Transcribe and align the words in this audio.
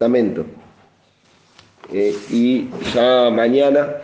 Testamento. 0.00 0.44
Eh, 1.92 2.14
y 2.30 2.68
ya 2.94 3.30
mañana 3.30 3.96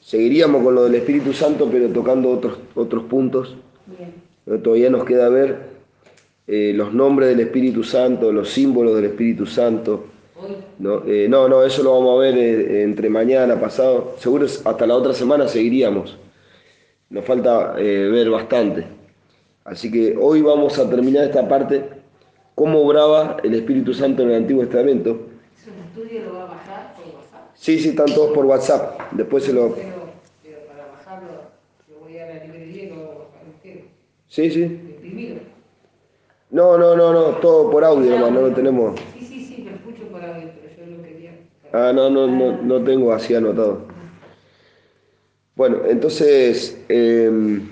seguiríamos 0.00 0.62
con 0.62 0.74
lo 0.74 0.84
del 0.84 0.96
Espíritu 0.96 1.32
Santo, 1.32 1.66
pero 1.72 1.88
tocando 1.88 2.28
otros, 2.28 2.58
otros 2.74 3.04
puntos. 3.04 3.56
Bien. 3.86 4.62
Todavía 4.62 4.90
nos 4.90 5.06
queda 5.06 5.30
ver 5.30 5.60
eh, 6.46 6.72
los 6.74 6.92
nombres 6.92 7.30
del 7.30 7.40
Espíritu 7.40 7.82
Santo, 7.82 8.30
los 8.32 8.50
símbolos 8.50 8.96
del 8.96 9.06
Espíritu 9.06 9.46
Santo. 9.46 10.04
No, 10.78 11.04
Eh, 11.06 11.26
no, 11.26 11.48
no, 11.48 11.64
eso 11.64 11.82
lo 11.82 11.94
vamos 11.98 12.18
a 12.18 12.20
ver 12.20 12.36
eh, 12.36 12.82
entre 12.82 13.08
mañana, 13.08 13.58
pasado. 13.58 14.16
Seguro 14.18 14.44
hasta 14.44 14.86
la 14.86 14.94
otra 14.94 15.14
semana 15.14 15.48
seguiríamos. 15.48 16.18
Nos 17.08 17.24
falta 17.24 17.72
ver 17.76 18.28
bastante. 18.28 18.84
Así 19.64 19.90
que 19.90 20.18
hoy 20.20 20.42
vamos 20.42 20.78
a 20.78 20.90
terminar 20.90 21.24
esta 21.24 21.48
parte, 21.48 21.99
cómo 22.60 22.80
obraba 22.80 23.38
el 23.42 23.54
Espíritu 23.54 23.94
Santo 23.94 24.20
en 24.20 24.32
el 24.32 24.34
Antiguo 24.34 24.62
Testamento. 24.64 25.28
esos 25.56 25.72
estudios 25.82 26.26
lo 26.26 26.34
va 26.34 26.42
a 26.42 26.46
bajar 26.48 26.94
por 26.94 27.06
WhatsApp. 27.06 27.50
Sí, 27.54 27.78
sí, 27.78 27.88
están 27.88 28.14
todos 28.14 28.32
por 28.32 28.44
WhatsApp. 28.44 29.00
Después 29.12 29.44
se 29.44 29.54
lo... 29.54 29.74
Pero, 29.74 29.88
pero 30.42 30.58
para 30.66 30.86
bajarlo, 30.88 31.28
yo 31.88 32.00
voy 32.00 32.18
a 32.18 32.26
la 32.26 32.44
librería 32.44 32.84
y 32.84 32.88
lo 32.90 32.96
voy 32.96 33.04
a 33.04 33.08
bajar 33.08 33.42
entero. 33.46 33.86
Sí, 34.28 34.50
sí. 34.50 34.62
Imprimido. 34.64 35.36
No, 36.50 36.76
no, 36.76 36.94
no, 36.94 37.14
no, 37.14 37.22
todo 37.38 37.70
por 37.70 37.82
audio 37.82 38.10
nomás, 38.10 38.30
no 38.30 38.42
lo 38.42 38.52
tenemos. 38.52 39.00
Sí, 39.14 39.24
sí, 39.24 39.42
sí, 39.42 39.64
lo 39.64 39.70
escucho 39.76 40.06
por 40.12 40.22
audio, 40.22 40.50
pero 40.60 40.86
yo 40.86 40.98
lo 40.98 41.02
quería. 41.02 41.38
Ah, 41.72 41.92
no, 41.94 42.10
no, 42.10 42.26
no, 42.26 42.60
no 42.60 42.84
tengo 42.84 43.10
así 43.14 43.34
anotado. 43.34 43.86
Bueno, 45.56 45.78
entonces 45.88 46.78
eh, 46.90 47.62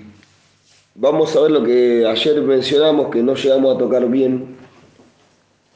vamos 0.95 1.35
a 1.35 1.41
ver 1.41 1.51
lo 1.51 1.63
que 1.63 2.07
ayer 2.07 2.41
mencionamos, 2.41 3.11
que 3.11 3.21
no 3.21 3.35
llegamos 3.35 3.75
a 3.75 3.77
tocar 3.77 4.09
bien, 4.09 4.57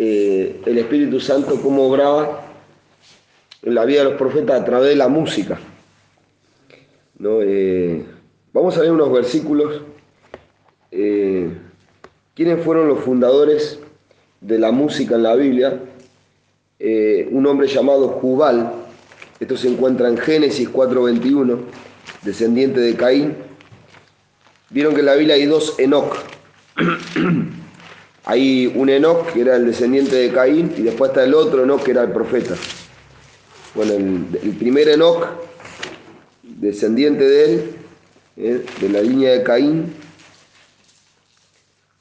eh, 0.05 0.59
el 0.66 0.77
Espíritu 0.80 1.17
Santo, 1.21 1.62
cómo 1.62 1.88
obraba 1.88 2.41
en 3.61 3.73
la 3.73 3.85
vida 3.85 3.99
de 3.99 4.09
los 4.09 4.16
profetas 4.16 4.59
a 4.59 4.66
través 4.66 4.89
de 4.89 4.95
la 4.98 5.07
música. 5.07 5.58
Eh, 7.23 8.03
vamos 8.52 8.78
a 8.78 8.81
ver 8.81 8.91
unos 8.91 9.13
versículos. 9.13 9.81
Eh, 10.91 11.50
¿Quiénes 12.36 12.61
fueron 12.66 12.89
los 12.89 13.00
fundadores 13.00 13.80
de 14.41 14.59
la 14.59 14.72
música 14.72 15.16
en 15.16 15.23
la 15.23 15.36
Biblia? 15.36 15.80
un 17.31 17.47
hombre 17.47 17.67
llamado 17.69 18.09
Jubal, 18.09 18.73
esto 19.39 19.56
se 19.56 19.69
encuentra 19.69 20.09
en 20.09 20.17
Génesis 20.17 20.69
4.21, 20.69 21.59
descendiente 22.23 22.81
de 22.81 22.94
Caín. 22.97 23.35
Vieron 24.69 24.94
que 24.94 25.00
en 25.00 25.06
la 25.06 25.16
Biblia 25.16 25.35
hay 25.35 25.45
dos 25.45 25.80
Enoch. 25.80 26.13
hay 28.25 28.71
un 28.75 28.89
Enoch 28.89 29.31
que 29.33 29.41
era 29.41 29.55
el 29.55 29.66
descendiente 29.66 30.16
de 30.16 30.31
Caín 30.31 30.73
y 30.77 30.81
después 30.81 31.11
está 31.11 31.23
el 31.23 31.33
otro 31.33 31.63
Enoch 31.63 31.83
que 31.83 31.91
era 31.91 32.03
el 32.03 32.11
profeta. 32.11 32.55
Bueno, 33.75 33.93
el, 33.93 34.55
primer 34.57 34.88
Enoch, 34.88 35.25
descendiente 36.44 37.23
de 37.23 37.45
él, 37.45 37.75
eh, 38.38 38.66
de 38.79 38.89
la 38.89 39.01
línea 39.01 39.31
de 39.31 39.44
Caín, 39.44 39.94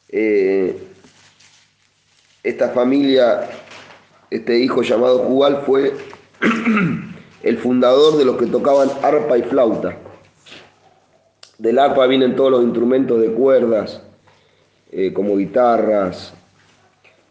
eh, 0.09 0.77
esta 2.43 2.69
familia 2.71 3.49
este 4.33 4.59
hijo 4.59 4.83
llamado 4.83 5.19
Jubal 5.21 5.63
fue 5.67 5.93
el 7.43 7.59
fundador 7.59 8.17
de 8.17 8.25
los 8.25 8.37
que 8.37 8.47
tocaban 8.47 8.91
arpa 9.03 9.37
y 9.37 9.43
flauta. 9.43 9.99
Del 11.59 11.79
arpa 11.79 12.07
vienen 12.07 12.35
todos 12.35 12.51
los 12.51 12.63
instrumentos 12.63 13.21
de 13.21 13.29
cuerdas, 13.33 14.03
eh, 14.93 15.13
como 15.13 15.37
guitarras. 15.37 16.35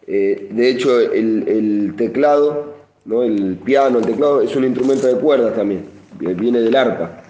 Eh, 0.08 0.50
de 0.52 0.70
hecho, 0.70 1.00
el, 1.00 1.48
el 1.48 1.96
teclado, 1.96 2.76
¿no? 3.06 3.24
el 3.24 3.56
piano, 3.64 4.00
el 4.00 4.06
teclado 4.06 4.42
es 4.42 4.56
un 4.56 4.66
instrumento 4.66 5.08
de 5.08 5.16
cuerdas 5.16 5.56
también, 5.56 5.86
viene 6.20 6.60
del 6.60 6.76
arpa. 6.76 7.22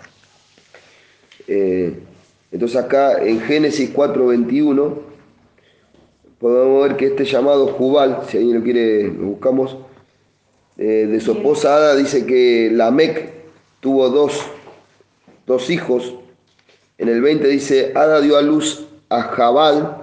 Eh, 1.48 2.00
entonces 2.52 2.78
acá 2.78 3.24
en 3.24 3.42
Génesis 3.42 3.94
4.21 3.94 4.94
podemos 6.40 6.88
ver 6.88 6.98
que 6.98 7.08
este 7.08 7.26
llamado 7.26 7.68
Jubal, 7.68 8.24
si 8.28 8.38
alguien 8.38 8.58
lo 8.58 8.64
quiere, 8.64 9.04
lo 9.08 9.28
buscamos, 9.28 9.78
eh, 10.78 11.08
de 11.10 11.20
su 11.20 11.34
esposa 11.34 11.76
Ada 11.76 11.96
dice 11.96 12.26
que 12.26 12.70
Lamec 12.72 13.32
tuvo 13.80 14.10
dos, 14.10 14.42
dos 15.46 15.70
hijos. 15.70 16.16
En 16.98 17.10
el 17.10 17.22
20 17.22 17.48
dice, 17.48 17.92
Ada 17.96 18.22
dio 18.22 18.38
a 18.38 18.42
luz 18.42 18.88
a 19.10 19.22
Jabal, 19.24 20.01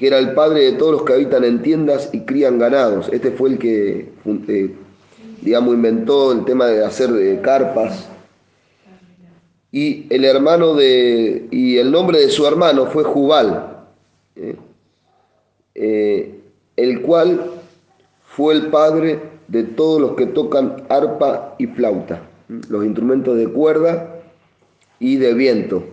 que 0.00 0.06
era 0.06 0.18
el 0.18 0.32
padre 0.32 0.62
de 0.62 0.72
todos 0.78 0.92
los 0.92 1.02
que 1.02 1.12
habitan 1.12 1.44
en 1.44 1.60
tiendas 1.60 2.08
y 2.14 2.20
crían 2.20 2.58
ganados. 2.58 3.10
Este 3.12 3.32
fue 3.32 3.50
el 3.50 3.58
que, 3.58 4.08
eh, 4.48 4.74
digamos, 5.42 5.74
inventó 5.74 6.32
el 6.32 6.46
tema 6.46 6.68
de 6.68 6.82
hacer 6.82 7.10
eh, 7.18 7.38
carpas. 7.42 8.08
Y 9.70 10.06
el 10.08 10.24
hermano 10.24 10.72
de, 10.72 11.48
y 11.50 11.76
el 11.76 11.92
nombre 11.92 12.18
de 12.18 12.30
su 12.30 12.46
hermano 12.46 12.86
fue 12.86 13.04
Jubal. 13.04 13.84
¿eh? 14.36 14.56
eh, 15.74 16.40
el 16.76 17.02
cual 17.02 17.50
fue 18.24 18.54
el 18.54 18.68
padre 18.68 19.20
de 19.48 19.64
todos 19.64 20.00
los 20.00 20.12
que 20.12 20.24
tocan 20.24 20.84
arpa 20.88 21.56
y 21.58 21.66
flauta, 21.66 22.22
los 22.48 22.86
instrumentos 22.86 23.36
de 23.36 23.48
cuerda 23.48 24.18
y 24.98 25.16
de 25.16 25.34
viento. 25.34 25.84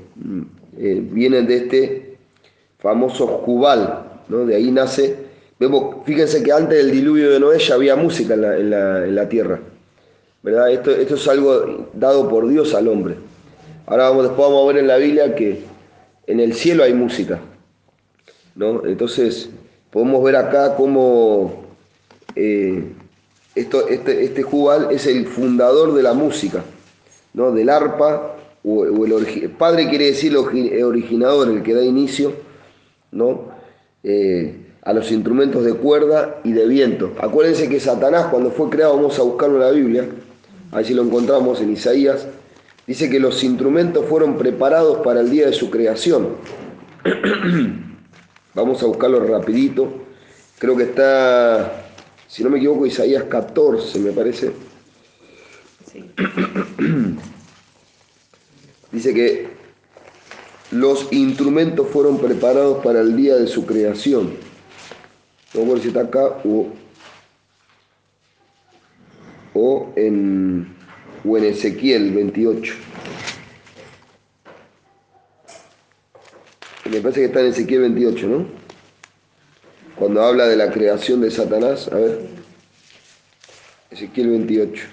Vienen 0.71 1.45
de 1.45 1.57
este 1.57 2.06
famoso 2.87 3.27
Jubal, 3.27 4.05
¿no? 4.29 4.45
de 4.45 4.55
ahí 4.55 4.71
nace. 4.71 5.27
Vemos, 5.59 6.05
fíjense 6.05 6.41
que 6.41 6.53
antes 6.53 6.77
del 6.77 6.89
diluvio 6.91 7.31
de 7.31 7.39
Noé 7.39 7.59
ya 7.59 7.75
había 7.75 7.97
música 7.97 8.35
en 8.35 8.41
la, 8.41 8.55
en 8.57 8.69
la- 8.69 9.05
en 9.05 9.13
la 9.15 9.27
tierra. 9.27 9.59
¿verdad? 10.41 10.71
Esto, 10.71 10.91
esto 10.91 11.15
es 11.15 11.27
algo 11.27 11.89
dado 11.93 12.29
por 12.29 12.47
Dios 12.47 12.73
al 12.73 12.87
hombre. 12.87 13.15
Ahora 13.87 14.07
vamos, 14.09 14.23
después 14.23 14.47
vamos 14.47 14.63
a 14.63 14.67
ver 14.67 14.77
en 14.77 14.87
la 14.87 14.95
Biblia 14.95 15.35
que 15.35 15.63
en 16.27 16.39
el 16.39 16.53
cielo 16.53 16.83
hay 16.85 16.93
música. 16.93 17.41
¿no? 18.55 18.85
Entonces, 18.85 19.49
podemos 19.91 20.23
ver 20.23 20.37
acá 20.37 20.75
cómo 20.77 21.65
eh, 22.37 22.83
esto, 23.53 23.85
este, 23.89 24.23
este 24.23 24.43
Jubal 24.43 24.87
es 24.91 25.05
el 25.07 25.25
fundador 25.27 25.93
de 25.93 26.03
la 26.03 26.13
música, 26.13 26.63
¿no? 27.33 27.51
del 27.51 27.69
arpa, 27.69 28.35
o, 28.63 28.85
el 29.05 29.49
padre 29.57 29.89
quiere 29.89 30.05
decir 30.05 30.31
el 30.31 30.37
origi- 30.37 30.81
originador, 30.83 31.49
el 31.49 31.63
que 31.63 31.73
da 31.73 31.83
inicio 31.83 32.46
¿no? 33.11 33.49
Eh, 34.03 34.67
a 34.83 34.93
los 34.93 35.11
instrumentos 35.11 35.65
de 35.65 35.73
cuerda 35.73 36.39
y 36.45 36.53
de 36.53 36.65
viento. 36.65 37.11
Acuérdense 37.19 37.67
que 37.67 37.79
Satanás, 37.79 38.27
cuando 38.31 38.51
fue 38.51 38.69
creado, 38.69 38.95
vamos 38.95 39.19
a 39.19 39.23
buscarlo 39.23 39.55
en 39.55 39.61
la 39.61 39.71
Biblia, 39.71 40.05
ahí 40.71 40.85
si 40.85 40.93
lo 40.93 41.03
encontramos 41.03 41.59
en 41.59 41.73
Isaías, 41.73 42.25
dice 42.85 43.09
que 43.09 43.19
los 43.19 43.43
instrumentos 43.43 44.05
fueron 44.05 44.37
preparados 44.37 44.99
para 44.99 45.19
el 45.19 45.29
día 45.29 45.47
de 45.47 45.53
su 45.53 45.69
creación. 45.69 46.35
Vamos 48.53 48.81
a 48.81 48.85
buscarlo 48.85 49.19
rapidito. 49.19 49.87
Creo 50.57 50.77
que 50.77 50.83
está, 50.83 51.85
si 52.27 52.43
no 52.43 52.49
me 52.49 52.57
equivoco, 52.57 52.85
Isaías 52.85 53.25
14, 53.25 53.99
me 53.99 54.11
parece. 54.11 54.51
Sí. 55.91 56.11
Dice 58.91 59.13
que 59.13 59.56
los 60.71 61.11
instrumentos 61.11 61.87
fueron 61.87 62.17
preparados 62.19 62.83
para 62.83 63.01
el 63.01 63.15
día 63.15 63.35
de 63.35 63.47
su 63.47 63.65
creación. 63.65 64.33
No 65.53 65.61
recuerdo 65.61 65.81
si 65.81 65.87
está 65.87 66.01
acá 66.01 66.37
o, 69.53 69.93
en, 69.95 70.75
o 71.25 71.37
en 71.37 71.43
Ezequiel 71.45 72.11
28. 72.11 72.73
Me 76.91 77.01
parece 77.01 77.21
que 77.21 77.25
está 77.25 77.41
en 77.41 77.47
Ezequiel 77.47 77.81
28, 77.81 78.27
¿no? 78.27 78.45
Cuando 79.95 80.23
habla 80.23 80.47
de 80.47 80.55
la 80.55 80.71
creación 80.71 81.21
de 81.21 81.31
Satanás. 81.31 81.89
A 81.91 81.95
ver. 81.95 82.27
Ezequiel 83.89 84.29
28. 84.29 84.85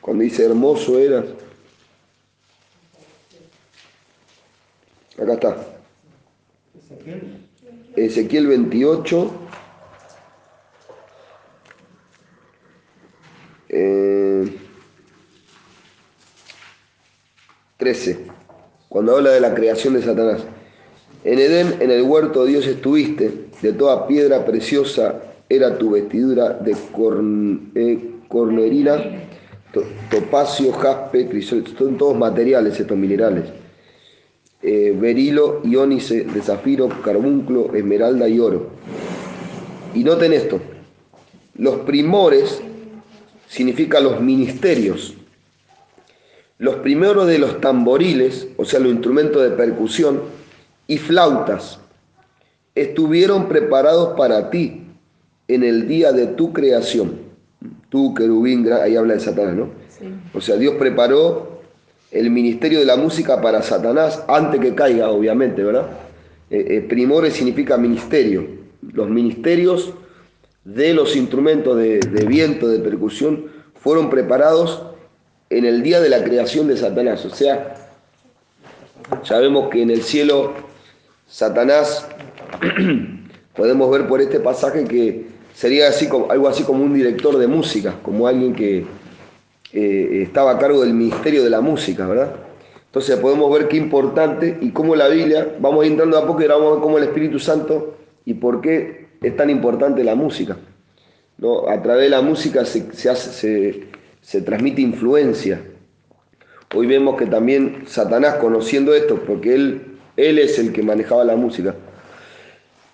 Cuando 0.00 0.22
dice 0.22 0.44
hermoso 0.44 0.98
eras. 0.98 1.24
Acá 5.18 5.32
está. 5.34 5.56
Ezequiel 7.96 8.46
28. 8.46 9.32
eh, 13.68 14.56
13. 17.78 18.18
Cuando 18.88 19.16
habla 19.16 19.30
de 19.30 19.40
la 19.40 19.54
creación 19.54 19.94
de 19.94 20.02
Satanás. 20.02 20.42
En 21.24 21.38
Edén, 21.38 21.76
en 21.80 21.90
el 21.90 22.02
huerto 22.02 22.44
de 22.44 22.50
Dios 22.52 22.66
estuviste, 22.66 23.46
de 23.60 23.72
toda 23.72 24.06
piedra 24.06 24.44
preciosa 24.46 25.22
era 25.48 25.76
tu 25.76 25.90
vestidura 25.90 26.50
de 26.50 26.72
corn- 26.92 27.72
eh, 27.74 27.98
cornerina, 28.28 28.96
to- 29.72 29.84
topacio, 30.10 30.72
jaspe, 30.72 31.28
crisol, 31.28 31.64
son 31.76 31.98
todos 31.98 32.16
materiales 32.16 32.78
estos 32.78 32.96
minerales. 32.96 33.44
Eh, 34.68 34.92
berilo, 34.98 35.60
iónice 35.62 36.24
de 36.24 36.42
zafiro, 36.42 36.88
carbunclo, 37.04 37.72
esmeralda 37.72 38.28
y 38.28 38.40
oro. 38.40 38.66
Y 39.94 40.02
noten 40.02 40.32
esto, 40.32 40.60
los 41.54 41.76
primores 41.82 42.60
significan 43.46 44.02
los 44.02 44.20
ministerios. 44.20 45.14
Los 46.58 46.74
primeros 46.76 47.28
de 47.28 47.38
los 47.38 47.60
tamboriles, 47.60 48.48
o 48.56 48.64
sea, 48.64 48.80
los 48.80 48.90
instrumentos 48.90 49.40
de 49.40 49.50
percusión, 49.50 50.22
y 50.88 50.98
flautas, 50.98 51.78
estuvieron 52.74 53.46
preparados 53.46 54.16
para 54.16 54.50
ti 54.50 54.82
en 55.46 55.62
el 55.62 55.86
día 55.86 56.10
de 56.10 56.26
tu 56.26 56.52
creación. 56.52 57.20
Tú, 57.88 58.14
querubín, 58.14 58.68
ahí 58.72 58.96
habla 58.96 59.14
de 59.14 59.20
Satanás, 59.20 59.54
¿no? 59.54 59.70
Sí. 59.96 60.06
O 60.34 60.40
sea, 60.40 60.56
Dios 60.56 60.74
preparó 60.74 61.55
el 62.18 62.30
ministerio 62.30 62.78
de 62.78 62.84
la 62.84 62.96
música 62.96 63.40
para 63.40 63.62
Satanás 63.62 64.22
antes 64.28 64.60
que 64.60 64.74
caiga, 64.74 65.10
obviamente, 65.10 65.62
¿verdad? 65.62 65.88
Eh, 66.50 66.66
eh, 66.68 66.80
primores 66.88 67.34
significa 67.34 67.76
ministerio. 67.76 68.46
Los 68.92 69.08
ministerios 69.08 69.92
de 70.64 70.94
los 70.94 71.16
instrumentos 71.16 71.76
de, 71.76 71.98
de 72.00 72.26
viento, 72.26 72.68
de 72.68 72.78
percusión, 72.78 73.46
fueron 73.80 74.10
preparados 74.10 74.82
en 75.50 75.64
el 75.64 75.82
día 75.82 76.00
de 76.00 76.08
la 76.08 76.24
creación 76.24 76.66
de 76.66 76.76
Satanás. 76.76 77.24
O 77.24 77.30
sea, 77.30 77.90
sabemos 79.22 79.68
que 79.70 79.82
en 79.82 79.90
el 79.90 80.02
cielo 80.02 80.54
Satanás, 81.28 82.06
podemos 83.56 83.90
ver 83.90 84.06
por 84.06 84.20
este 84.20 84.40
pasaje 84.40 84.84
que 84.84 85.26
sería 85.54 85.88
así 85.88 86.08
como, 86.08 86.30
algo 86.30 86.48
así 86.48 86.62
como 86.62 86.84
un 86.84 86.94
director 86.94 87.36
de 87.36 87.46
música, 87.46 87.94
como 88.02 88.28
alguien 88.28 88.54
que 88.54 88.86
eh, 89.72 90.22
estaba 90.22 90.52
a 90.52 90.58
cargo 90.58 90.82
del 90.82 90.94
ministerio 90.94 91.42
de 91.44 91.50
la 91.50 91.60
música, 91.60 92.06
¿verdad? 92.06 92.34
Entonces 92.86 93.16
podemos 93.16 93.52
ver 93.52 93.68
qué 93.68 93.76
importante 93.76 94.58
y 94.60 94.70
cómo 94.70 94.96
la 94.96 95.08
Biblia, 95.08 95.56
vamos 95.60 95.84
entrando 95.84 96.18
a 96.18 96.26
poco 96.26 96.42
y 96.42 96.46
vamos 96.46 96.68
a 96.68 96.70
ver 96.74 96.80
cómo 96.82 96.98
el 96.98 97.04
Espíritu 97.04 97.38
Santo 97.38 97.96
y 98.24 98.34
por 98.34 98.60
qué 98.60 99.08
es 99.22 99.36
tan 99.36 99.50
importante 99.50 100.02
la 100.02 100.14
música. 100.14 100.56
¿no? 101.38 101.68
A 101.68 101.82
través 101.82 102.04
de 102.04 102.10
la 102.10 102.22
música 102.22 102.64
se, 102.64 102.90
se, 102.92 103.84
se 104.20 104.42
transmite 104.42 104.80
influencia. 104.80 105.60
Hoy 106.74 106.86
vemos 106.86 107.16
que 107.16 107.26
también 107.26 107.82
Satanás, 107.86 108.36
conociendo 108.36 108.94
esto, 108.94 109.20
porque 109.26 109.54
él 109.54 109.96
él 110.16 110.38
es 110.38 110.58
el 110.58 110.72
que 110.72 110.82
manejaba 110.82 111.24
la 111.24 111.36
música. 111.36 111.74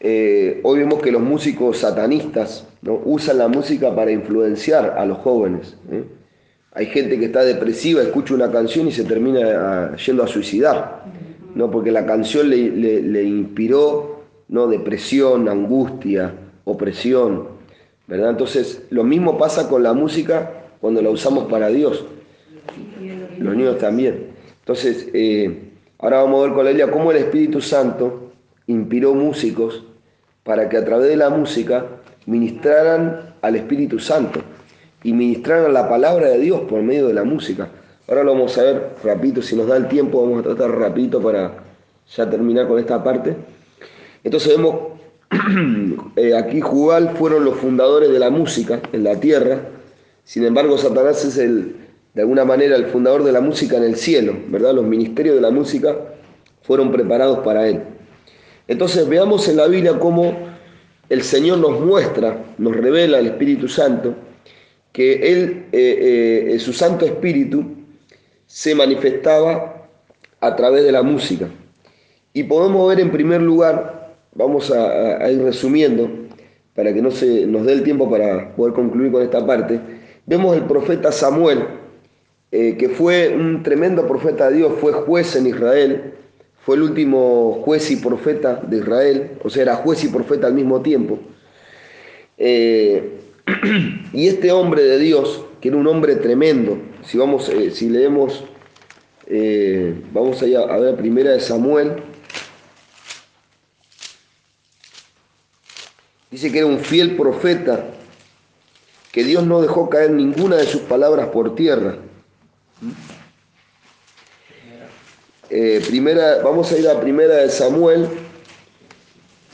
Eh, 0.01 0.61
hoy 0.65 0.81
vemos 0.81 1.01
que 1.01 1.13
los 1.13 1.23
músicos 1.23 1.79
satanistas 1.79 2.67
¿no? 2.83 3.01
usan 3.05 3.39
la 3.39 3.49
música 3.49 3.95
para 3.95 4.11
influenciar 4.11 4.97
a 4.99 5.07
los 5.07 5.19
jóvenes. 5.19 5.77
¿eh? 5.91 6.05
Hay 6.75 6.87
gente 6.87 7.19
que 7.19 7.27
está 7.27 7.45
depresiva, 7.45 8.03
escucha 8.03 8.35
una 8.35 8.51
canción 8.51 8.89
y 8.89 8.93
se 8.93 9.05
termina 9.05 9.93
ah, 9.93 9.97
yendo 9.97 10.23
a 10.23 10.27
suicidar, 10.27 11.05
¿no? 11.55 11.71
porque 11.71 11.91
la 11.91 12.07
canción 12.07 12.49
le, 12.49 13.23
inspiró 13.25 14.23
¿no? 14.49 14.67
depresión, 14.67 15.49
angustia, 15.49 16.35
opresión. 16.65 17.49
¿verdad? 18.07 18.31
Entonces, 18.31 18.83
lo 18.91 19.05
mismo 19.05 19.39
pasa 19.39 19.69
con 19.69 19.83
la 19.83 19.93
música 19.93 20.65
cuando 20.81 21.03
la 21.03 21.11
usamos 21.11 21.51
para 21.51 21.69
Dios. 21.69 22.05
Los 23.39 23.57
niños 23.57 23.79
también. 23.79 24.29
Entonces, 24.61 25.09
eh, 25.13 25.73
Ahora 26.03 26.21
vamos 26.21 26.41
a 26.41 26.47
ver 26.47 26.55
con 26.55 26.67
ella 26.67 26.91
cómo 26.91 27.13
el 27.13 27.19
Espíritu 27.19 27.61
Santo 27.61 28.33
inspiró 28.67 29.15
músicos 29.15 29.85
para 30.43 30.69
que 30.69 30.77
a 30.77 30.85
través 30.85 31.09
de 31.09 31.17
la 31.17 31.31
música 31.31 31.87
ministraran 32.27 33.37
al 33.41 33.55
Espíritu 33.55 34.01
Santo 34.01 34.41
y 35.05 35.13
ministraran 35.13 35.73
la 35.73 35.89
palabra 35.89 36.29
de 36.29 36.39
Dios 36.39 36.63
por 36.63 36.83
medio 36.83 37.09
de 37.09 37.15
la 37.15 37.25
música. 37.25 37.69
Ahora 38.09 38.25
lo 38.25 38.33
vamos 38.33 38.57
a 38.59 38.63
ver 38.63 38.91
rapidito, 39.03 39.43
si 39.43 39.57
nos 39.57 39.67
da 39.67 39.77
el 39.77 39.89
tiempo, 39.89 40.23
vamos 40.23 40.41
a 40.41 40.43
tratar 40.43 40.71
rapidito 40.79 41.21
para 41.21 41.53
ya 42.17 42.29
terminar 42.29 42.69
con 42.69 42.79
esta 42.79 43.03
parte. 43.03 43.37
Entonces 44.25 44.57
vemos, 44.57 44.77
eh, 46.17 46.37
aquí 46.37 46.61
Jubal 46.61 47.17
fueron 47.17 47.45
los 47.45 47.57
fundadores 47.57 48.11
de 48.11 48.19
la 48.19 48.31
música 48.31 48.81
en 48.93 49.05
la 49.05 49.19
tierra, 49.19 49.61
sin 50.25 50.45
embargo 50.45 50.79
Satanás 50.79 51.25
es 51.25 51.39
el, 51.39 51.77
de 52.15 52.23
alguna 52.23 52.45
manera 52.45 52.77
el 52.77 52.87
fundador 52.87 53.25
de 53.25 53.33
la 53.33 53.41
música 53.41 53.77
en 53.77 53.85
el 53.85 53.97
cielo, 53.97 54.35
¿verdad? 54.49 54.75
Los 54.75 54.85
ministerios 54.85 55.35
de 55.37 55.41
la 55.41 55.51
música 55.51 55.97
fueron 56.63 56.93
preparados 56.93 57.41
para 57.41 57.67
él. 57.67 57.83
Entonces 58.69 59.09
veamos 59.09 59.49
en 59.49 59.57
la 59.57 59.67
Biblia 59.67 59.99
cómo 59.99 60.37
el 61.09 61.23
Señor 61.23 61.59
nos 61.59 61.81
muestra, 61.81 62.45
nos 62.59 62.77
revela 62.77 63.19
el 63.19 63.27
Espíritu 63.27 63.69
Santo, 63.69 64.15
que 64.93 65.33
Él, 65.33 65.67
eh, 65.73 66.53
eh, 66.53 66.59
su 66.59 66.73
Santo 66.73 67.07
Espíritu, 67.07 67.65
se 68.47 68.75
manifestaba 68.75 69.89
a 70.41 70.57
través 70.57 70.85
de 70.85 70.93
la 70.93 71.03
música. 71.03 71.49
Y 72.35 72.45
podemos 72.45 72.89
ver 72.89 73.01
en 73.01 73.11
primer 73.11 73.41
lugar, 73.41 74.15
vamos 74.35 74.71
a, 74.71 75.31
ir 75.31 75.43
resumiendo, 75.43 76.11
para 76.75 76.93
que 76.93 77.03
no 77.03 77.11
se 77.11 77.47
nos 77.47 77.67
dé 77.67 77.73
el 77.73 77.83
tiempo 77.83 78.11
para 78.11 78.55
poder 78.55 78.75
concluir 78.75 79.13
con 79.13 79.23
esta 79.23 79.45
parte, 79.47 79.81
vemos 80.27 80.57
el 80.57 80.65
profeta 80.65 81.13
Samuel, 81.13 81.65
eh, 82.51 82.77
que 82.79 82.91
fue 82.91 83.35
un 83.35 83.63
tremendo 83.63 84.07
profeta 84.07 84.51
de 84.51 84.59
Dios, 84.59 84.73
fue 84.81 84.93
juez 84.93 85.37
en 85.37 85.47
Israel, 85.47 86.15
fue 86.65 86.77
el 86.77 86.83
último 86.83 87.63
juez 87.65 87.91
y 87.91 87.97
profeta 87.97 88.57
de 88.57 88.79
Israel, 88.79 89.31
o 89.43 89.51
sea, 89.51 89.63
era 89.63 89.77
juez 89.77 90.05
y 90.05 90.09
profeta 90.09 90.47
al 90.47 90.55
mismo 90.55 90.81
tiempo. 90.83 91.19
y 94.13 94.29
este 94.29 94.53
hombre 94.53 94.83
de 94.83 94.99
Dios, 94.99 95.45
que 95.61 95.69
era 95.69 95.77
un 95.77 95.87
hombre 95.87 96.17
tremendo, 96.17 96.79
si, 97.05 97.19
vamos, 97.19 97.49
eh, 97.49 97.71
si 97.71 97.89
leemos, 97.89 98.45
vamos 100.13 100.43
allá 100.43 100.61
a 100.61 100.79
ver 100.79 100.97
primera 100.97 101.31
de 101.31 101.41
Samuel, 101.41 102.03
dice 106.31 106.53
que 106.53 106.59
era 106.59 106.67
un 106.67 106.81
fiel 106.81 107.17
profeta, 107.17 107.87
que 109.13 109.25
Dios 109.25 109.47
no 109.47 109.61
dejó 109.61 109.91
caer 109.91 110.11
ninguna 110.11 110.57
de 110.57 110.67
sus 110.67 110.81
palabras 110.83 111.29
por 111.29 111.55
tierra. 111.55 111.97
Eh, 115.51 115.83
primera, 115.87 116.43
vamos 116.43 116.73
a 116.73 116.79
ir 116.79 116.89
a 116.89 116.99
primera 116.99 117.37
de 117.37 117.51
Samuel, 117.51 118.09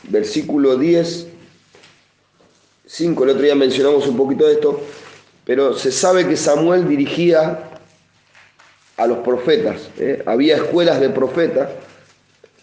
versículo 0.04 0.76
10, 0.76 1.27
5, 2.98 3.22
el 3.22 3.30
otro 3.30 3.42
día 3.42 3.54
mencionamos 3.54 4.08
un 4.08 4.16
poquito 4.16 4.44
de 4.44 4.54
esto, 4.54 4.80
pero 5.44 5.72
se 5.74 5.92
sabe 5.92 6.26
que 6.26 6.36
Samuel 6.36 6.88
dirigía 6.88 7.70
a 8.96 9.06
los 9.06 9.18
profetas, 9.18 9.88
¿eh? 9.98 10.20
había 10.26 10.56
escuelas 10.56 11.00
de 11.00 11.08
profetas, 11.08 11.70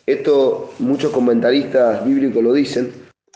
esto 0.05 0.73
muchos 0.79 1.13
comentaristas 1.13 2.05
bíblicos 2.05 2.43
lo 2.43 2.51
dicen, 2.51 2.93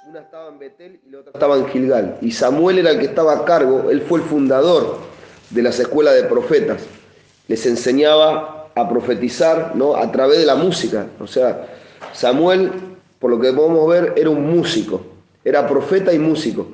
una 0.10 0.20
estaba 0.20 0.50
en 0.50 0.60
Betel 0.60 1.00
y 1.08 1.10
la 1.10 1.20
otra 1.20 1.32
estaba 1.34 1.56
en 1.56 1.68
Gilgal, 1.70 2.18
y 2.22 2.32
Samuel 2.32 2.80
era 2.80 2.92
el 2.92 3.00
que 3.00 3.06
estaba 3.06 3.34
a 3.34 3.46
cargo, 3.46 3.90
él 3.90 4.02
fue 4.02 4.20
el 4.20 4.26
fundador 4.26 4.98
de 5.52 5.62
las 5.62 5.80
escuelas 5.80 6.16
de 6.16 6.24
profetas 6.24 6.82
les 7.48 7.66
enseñaba 7.66 8.68
a 8.76 8.90
profetizar 8.90 9.72
¿no? 9.74 9.96
a 9.96 10.12
través 10.12 10.38
de 10.38 10.46
la 10.46 10.56
música. 10.56 11.08
O 11.20 11.26
sea, 11.28 11.66
Samuel, 12.14 12.72
por 13.18 13.32
lo 13.32 13.40
que 13.40 13.52
podemos 13.52 13.90
ver, 13.90 14.14
era 14.16 14.30
un 14.30 14.56
músico, 14.56 15.02
era 15.44 15.68
profeta 15.68 16.14
y 16.14 16.20
músico. 16.20 16.68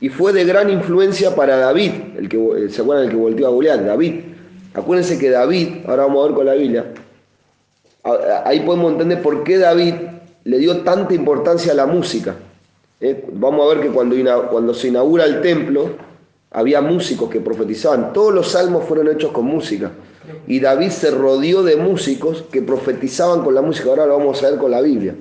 Y 0.00 0.08
fue 0.08 0.32
de 0.32 0.44
gran 0.44 0.70
influencia 0.70 1.34
para 1.34 1.58
David, 1.58 1.92
el 2.16 2.28
que, 2.28 2.68
¿se 2.70 2.80
acuerdan 2.80 3.06
del 3.06 3.14
que 3.14 3.20
volvió 3.20 3.46
a 3.46 3.50
Goliat? 3.50 3.80
David. 3.80 4.14
Acuérdense 4.72 5.18
que 5.18 5.30
David, 5.30 5.84
ahora 5.86 6.04
vamos 6.04 6.24
a 6.24 6.28
ver 6.28 6.36
con 6.36 6.46
la 6.46 6.54
Biblia, 6.54 6.86
ahí 8.44 8.60
podemos 8.60 8.92
entender 8.92 9.20
por 9.20 9.44
qué 9.44 9.58
David 9.58 9.94
le 10.44 10.58
dio 10.58 10.78
tanta 10.78 11.12
importancia 11.14 11.72
a 11.72 11.74
la 11.74 11.86
música. 11.86 12.36
¿eh? 13.00 13.24
Vamos 13.32 13.66
a 13.66 13.74
ver 13.74 13.84
que 13.84 13.92
cuando, 13.92 14.16
cuando 14.50 14.72
se 14.74 14.88
inaugura 14.88 15.24
el 15.24 15.42
templo, 15.42 15.90
había 16.50 16.80
músicos 16.80 17.28
que 17.28 17.40
profetizaban. 17.40 18.12
Todos 18.12 18.32
los 18.32 18.48
salmos 18.52 18.84
fueron 18.84 19.08
hechos 19.08 19.32
con 19.32 19.44
música. 19.44 19.90
Y 20.46 20.60
David 20.60 20.90
se 20.90 21.10
rodeó 21.10 21.62
de 21.62 21.76
músicos 21.76 22.44
que 22.50 22.62
profetizaban 22.62 23.42
con 23.42 23.54
la 23.54 23.62
música. 23.62 23.90
Ahora 23.90 24.06
lo 24.06 24.18
vamos 24.18 24.42
a 24.42 24.50
ver 24.50 24.58
con 24.58 24.70
la 24.70 24.80
Biblia. 24.80 25.14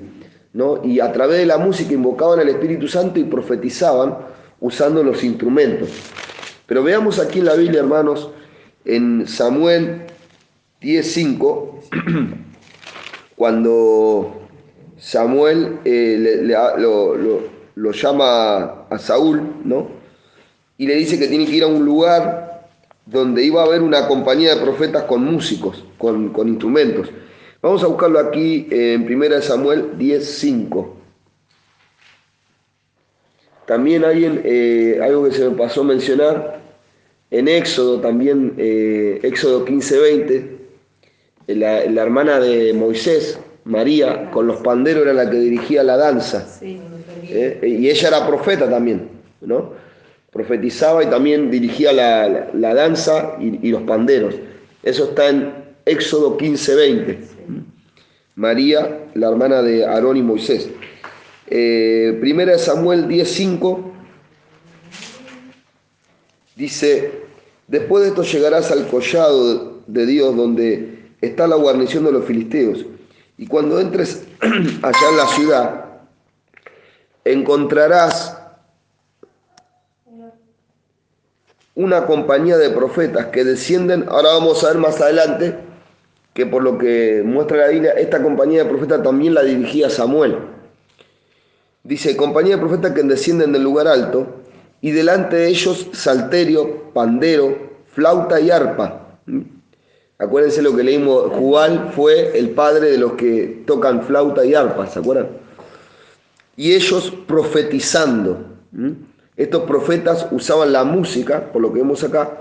¿no? 0.53 0.83
Y 0.83 0.99
a 0.99 1.11
través 1.11 1.39
de 1.39 1.45
la 1.45 1.57
música 1.57 1.93
invocaban 1.93 2.39
al 2.39 2.49
Espíritu 2.49 2.87
Santo 2.87 3.19
y 3.19 3.23
profetizaban 3.23 4.28
usando 4.61 5.03
los 5.03 5.23
instrumentos. 5.23 5.89
Pero 6.65 6.83
veamos 6.83 7.19
aquí 7.19 7.39
en 7.39 7.45
la 7.45 7.55
Biblia, 7.55 7.79
hermanos, 7.81 8.29
en 8.85 9.27
Samuel 9.27 10.03
10.5, 10.81 12.35
cuando 13.35 14.41
Samuel 14.97 15.79
eh, 15.85 16.43
lo, 16.77 17.15
lo 17.75 17.91
llama 17.91 18.85
a 18.89 18.99
Saúl, 18.99 19.41
¿no? 19.63 19.87
Y 20.77 20.87
le 20.87 20.95
dice 20.95 21.17
que 21.17 21.27
tiene 21.27 21.45
que 21.45 21.55
ir 21.55 21.63
a 21.63 21.67
un 21.67 21.85
lugar 21.85 22.49
donde 23.05 23.43
iba 23.43 23.61
a 23.61 23.65
haber 23.65 23.81
una 23.81 24.07
compañía 24.07 24.55
de 24.55 24.61
profetas 24.61 25.03
con 25.03 25.23
músicos, 25.23 25.83
con, 25.97 26.31
instrumentos. 26.47 27.09
Vamos 27.61 27.83
a 27.83 27.87
buscarlo 27.87 28.19
aquí 28.19 28.67
en 28.69 29.11
1 29.11 29.41
Samuel 29.41 29.97
10.5. 29.97 30.87
También 33.69 34.03
hay 34.03 34.25
eh, 34.45 34.99
algo 34.99 35.25
que 35.25 35.31
se 35.31 35.47
me 35.47 35.55
pasó 35.55 35.81
a 35.81 35.83
mencionar, 35.83 36.59
en 37.29 37.47
Éxodo 37.47 37.99
también, 38.01 38.55
eh, 38.57 39.19
Éxodo 39.21 39.63
15.20, 39.63 40.47
la, 41.49 41.85
la 41.85 42.01
hermana 42.01 42.39
de 42.39 42.73
Moisés, 42.73 43.37
María, 43.65 44.31
con 44.31 44.47
los 44.47 44.57
panderos 44.61 45.03
era 45.03 45.13
la 45.13 45.29
que 45.29 45.37
dirigía 45.37 45.83
la 45.83 45.97
danza. 45.97 46.47
Sí. 46.47 46.79
¿eh? 47.29 47.59
Y 47.79 47.87
ella 47.91 48.07
era 48.07 48.25
profeta 48.25 48.67
también, 48.67 49.07
¿no? 49.41 49.73
Profetizaba 50.31 51.03
y 51.03 51.07
también 51.07 51.51
dirigía 51.51 51.93
la, 51.93 52.27
la- 52.27 52.47
la 52.51 52.73
danza 52.73 53.35
y, 53.39 53.67
y 53.67 53.69
los 53.71 53.83
panderos. 53.83 54.33
Eso 54.81 55.03
está 55.09 55.29
en 55.29 55.53
Éxodo 55.85 56.37
15, 56.37 56.73
20. 56.75 57.19
María, 58.35 59.01
la 59.13 59.29
hermana 59.29 59.61
de 59.61 59.85
Aarón 59.85 60.17
y 60.17 60.23
Moisés. 60.23 60.69
Eh, 61.51 62.15
primera 62.21 62.51
de 62.51 62.59
Samuel 62.59 63.07
10:5 63.07 63.91
dice, 66.55 67.23
después 67.67 68.03
de 68.03 68.09
esto 68.09 68.21
llegarás 68.21 68.69
al 68.71 68.87
collado 68.87 69.79
de 69.87 70.05
Dios 70.05 70.35
donde 70.35 71.13
está 71.21 71.47
la 71.47 71.55
guarnición 71.55 72.05
de 72.05 72.11
los 72.11 72.25
filisteos, 72.25 72.85
y 73.37 73.47
cuando 73.47 73.79
entres 73.79 74.27
allá 74.41 75.09
en 75.09 75.17
la 75.17 75.27
ciudad, 75.27 75.85
encontrarás 77.25 78.37
una 81.73 82.05
compañía 82.05 82.57
de 82.57 82.69
profetas 82.69 83.27
que 83.27 83.43
descienden, 83.43 84.05
ahora 84.07 84.33
vamos 84.33 84.63
a 84.63 84.67
ver 84.67 84.77
más 84.77 85.01
adelante, 85.01 85.55
que 86.33 86.45
por 86.45 86.61
lo 86.61 86.77
que 86.77 87.23
muestra 87.25 87.57
la 87.57 87.67
Biblia, 87.69 87.93
esta 87.93 88.21
compañía 88.21 88.63
de 88.63 88.69
profetas 88.69 89.01
también 89.01 89.33
la 89.33 89.43
dirigía 89.43 89.89
Samuel. 89.89 90.58
Dice, 91.89 92.15
compañía 92.15 92.55
de 92.55 92.61
profetas 92.61 92.91
que 92.91 93.01
descienden 93.01 93.51
del 93.51 93.63
lugar 93.63 93.87
alto, 93.87 94.27
y 94.79 94.91
delante 94.91 95.37
de 95.37 95.47
ellos 95.47 95.87
salterio, 95.91 96.93
pandero, 96.93 97.57
flauta 97.91 98.39
y 98.39 98.51
arpa. 98.51 99.17
¿Mm? 99.25 99.41
Acuérdense 100.19 100.61
lo 100.61 100.75
que 100.75 100.83
leímos, 100.83 101.31
Jubal 101.31 101.91
fue 101.95 102.37
el 102.37 102.51
padre 102.51 102.91
de 102.91 102.99
los 102.99 103.13
que 103.13 103.63
tocan 103.65 104.03
flauta 104.03 104.45
y 104.45 104.53
arpa, 104.53 104.85
¿se 104.85 104.99
acuerdan? 104.99 105.29
Y 106.55 106.73
ellos 106.75 107.11
profetizando. 107.25 108.37
¿Mm? 108.71 108.91
Estos 109.35 109.63
profetas 109.63 110.27
usaban 110.29 110.71
la 110.71 110.83
música, 110.83 111.51
por 111.51 111.59
lo 111.59 111.73
que 111.73 111.79
vemos 111.79 112.03
acá, 112.03 112.37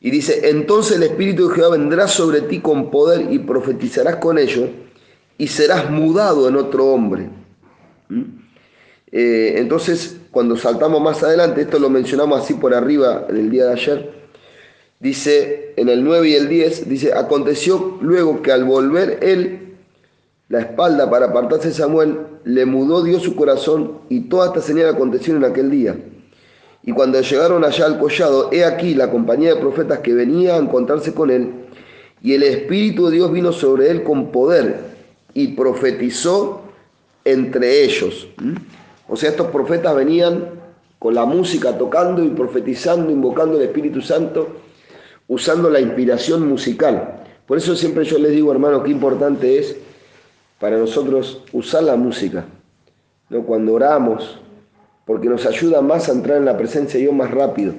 y 0.00 0.10
dice, 0.10 0.50
entonces 0.50 0.96
el 0.96 1.04
Espíritu 1.04 1.48
de 1.48 1.54
Jehová 1.54 1.76
vendrá 1.76 2.08
sobre 2.08 2.40
ti 2.40 2.58
con 2.58 2.90
poder 2.90 3.32
y 3.32 3.38
profetizarás 3.38 4.16
con 4.16 4.36
ellos 4.36 4.68
y 5.38 5.46
serás 5.46 5.88
mudado 5.92 6.48
en 6.48 6.56
otro 6.56 6.86
hombre. 6.86 7.30
¿Mm? 8.08 8.37
Eh, 9.10 9.54
entonces, 9.56 10.16
cuando 10.30 10.56
saltamos 10.56 11.00
más 11.00 11.22
adelante, 11.22 11.62
esto 11.62 11.78
lo 11.78 11.90
mencionamos 11.90 12.40
así 12.40 12.54
por 12.54 12.74
arriba 12.74 13.26
en 13.28 13.36
el 13.36 13.50
día 13.50 13.66
de 13.66 13.72
ayer, 13.72 14.10
dice 15.00 15.72
en 15.76 15.88
el 15.88 16.04
9 16.04 16.28
y 16.28 16.34
el 16.34 16.48
10, 16.48 16.88
dice, 16.88 17.12
aconteció 17.14 17.98
luego 18.00 18.42
que 18.42 18.52
al 18.52 18.64
volver 18.64 19.18
él 19.22 19.76
la 20.48 20.60
espalda 20.60 21.10
para 21.10 21.26
apartarse 21.26 21.68
de 21.68 21.74
Samuel, 21.74 22.18
le 22.44 22.64
mudó 22.64 23.02
Dios 23.02 23.22
su 23.22 23.36
corazón 23.36 23.98
y 24.08 24.20
toda 24.20 24.46
esta 24.46 24.62
señal 24.62 24.88
aconteció 24.88 25.36
en 25.36 25.44
aquel 25.44 25.70
día. 25.70 25.96
Y 26.82 26.92
cuando 26.92 27.20
llegaron 27.20 27.64
allá 27.64 27.84
al 27.84 27.98
collado, 27.98 28.50
he 28.50 28.64
aquí 28.64 28.94
la 28.94 29.10
compañía 29.10 29.54
de 29.54 29.60
profetas 29.60 29.98
que 29.98 30.14
venía 30.14 30.54
a 30.54 30.58
encontrarse 30.58 31.12
con 31.12 31.30
él, 31.30 31.52
y 32.22 32.32
el 32.32 32.42
Espíritu 32.42 33.06
de 33.06 33.16
Dios 33.16 33.30
vino 33.30 33.52
sobre 33.52 33.90
él 33.90 34.02
con 34.02 34.32
poder 34.32 34.80
y 35.34 35.48
profetizó 35.48 36.62
entre 37.24 37.84
ellos. 37.84 38.28
¿Mm? 38.38 38.54
O 39.08 39.16
sea, 39.16 39.30
estos 39.30 39.48
profetas 39.48 39.96
venían 39.96 40.50
con 40.98 41.14
la 41.14 41.24
música 41.24 41.76
tocando 41.78 42.22
y 42.24 42.28
profetizando, 42.28 43.10
invocando 43.10 43.56
el 43.56 43.62
Espíritu 43.62 44.02
Santo, 44.02 44.48
usando 45.28 45.70
la 45.70 45.80
inspiración 45.80 46.48
musical. 46.48 47.22
Por 47.46 47.56
eso 47.56 47.74
siempre 47.74 48.04
yo 48.04 48.18
les 48.18 48.32
digo, 48.32 48.52
hermanos, 48.52 48.82
qué 48.84 48.90
importante 48.90 49.58
es 49.58 49.76
para 50.58 50.76
nosotros 50.76 51.42
usar 51.52 51.84
la 51.84 51.96
música, 51.96 52.44
¿no? 53.30 53.42
cuando 53.42 53.74
oramos, 53.74 54.38
porque 55.06 55.28
nos 55.28 55.46
ayuda 55.46 55.80
más 55.80 56.08
a 56.08 56.12
entrar 56.12 56.38
en 56.38 56.44
la 56.44 56.56
presencia 56.56 56.98
de 56.98 57.04
Dios 57.04 57.14
más 57.14 57.30
rápido. 57.30 57.72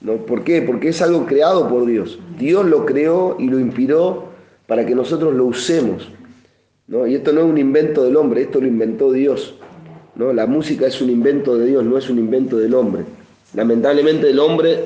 ¿no? 0.00 0.14
¿Por 0.14 0.44
qué? 0.44 0.62
Porque 0.62 0.88
es 0.88 1.02
algo 1.02 1.26
creado 1.26 1.68
por 1.68 1.84
Dios. 1.84 2.18
Dios 2.38 2.64
lo 2.64 2.86
creó 2.86 3.36
y 3.38 3.48
lo 3.48 3.58
inspiró 3.58 4.26
para 4.66 4.86
que 4.86 4.94
nosotros 4.94 5.34
lo 5.34 5.46
usemos. 5.46 6.08
¿no? 6.86 7.06
Y 7.06 7.16
esto 7.16 7.32
no 7.32 7.40
es 7.40 7.46
un 7.46 7.58
invento 7.58 8.04
del 8.04 8.16
hombre, 8.16 8.42
esto 8.42 8.60
lo 8.60 8.66
inventó 8.66 9.12
Dios. 9.12 9.56
¿No? 10.16 10.32
La 10.32 10.46
música 10.46 10.86
es 10.86 11.00
un 11.00 11.10
invento 11.10 11.56
de 11.56 11.66
Dios, 11.66 11.84
no 11.84 11.96
es 11.98 12.08
un 12.10 12.18
invento 12.18 12.56
del 12.58 12.74
hombre. 12.74 13.04
Lamentablemente 13.54 14.30
el 14.30 14.38
hombre 14.38 14.84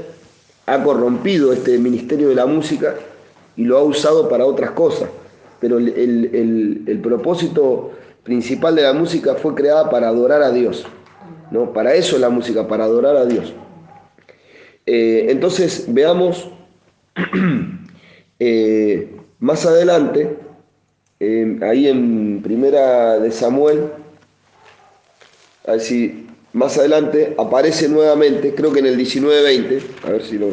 ha 0.67 0.83
corrompido 0.83 1.53
este 1.53 1.79
ministerio 1.79 2.29
de 2.29 2.35
la 2.35 2.47
música 2.47 2.95
y 3.57 3.65
lo 3.65 3.79
ha 3.79 3.83
usado 3.83 4.29
para 4.29 4.45
otras 4.47 4.73
cosas. 4.73 5.09
Pero 5.61 5.79
el, 5.79 5.89
el- 6.87 7.01
propósito 7.03 7.93
principal 8.23 8.75
de 8.77 8.83
la 8.83 8.93
música 8.93 9.35
fue 9.35 9.55
creada 9.55 9.91
para 9.91 10.09
adorar 10.09 10.43
a 10.43 10.51
Dios. 10.51 10.87
¿no? 11.51 11.73
Para 11.73 11.95
eso 11.95 12.15
es 12.17 12.21
la 12.21 12.31
música, 12.31 12.67
para 12.69 12.85
adorar 12.85 13.17
a 13.17 13.27
Dios. 13.27 13.53
Eh, 14.87 15.27
entonces 15.29 15.87
veamos 15.89 16.51
eh, 18.39 19.17
más 19.39 19.67
adelante, 19.67 20.37
eh, 21.19 21.59
ahí 21.63 21.89
en 21.89 22.41
Primera 22.43 23.19
de 23.19 23.31
Samuel, 23.31 23.81
a 25.67 25.73
ver 25.73 25.81
si 25.81 26.27
más 26.53 26.77
adelante 26.79 27.35
aparece 27.39 27.89
nuevamente, 27.89 28.55
creo 28.55 28.73
que 28.73 28.81
en 28.81 28.87
el 28.87 28.99
19-20, 28.99 29.83
a 30.05 30.11
ver 30.11 30.25
si 30.25 30.39
lo... 30.39 30.49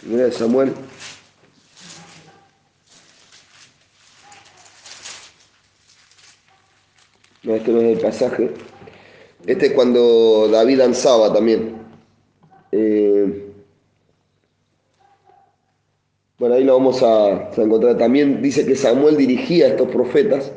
Primera 0.00 0.24
de 0.26 0.32
Samuel. 0.32 0.72
No, 7.42 7.54
este 7.54 7.70
no 7.70 7.80
es 7.80 7.96
el 7.96 8.04
pasaje. 8.04 8.50
Este 9.46 9.66
es 9.66 9.72
cuando 9.72 10.48
David 10.48 10.78
danzaba 10.78 11.32
también. 11.32 11.76
Eh, 12.72 13.52
bueno, 16.38 16.54
ahí 16.56 16.64
lo 16.64 16.74
vamos 16.74 17.02
a, 17.02 17.50
a 17.50 17.54
encontrar. 17.56 17.96
También 17.98 18.42
dice 18.42 18.66
que 18.66 18.74
Samuel 18.74 19.16
dirigía 19.16 19.66
a 19.66 19.68
estos 19.70 19.88
profetas 19.88 20.52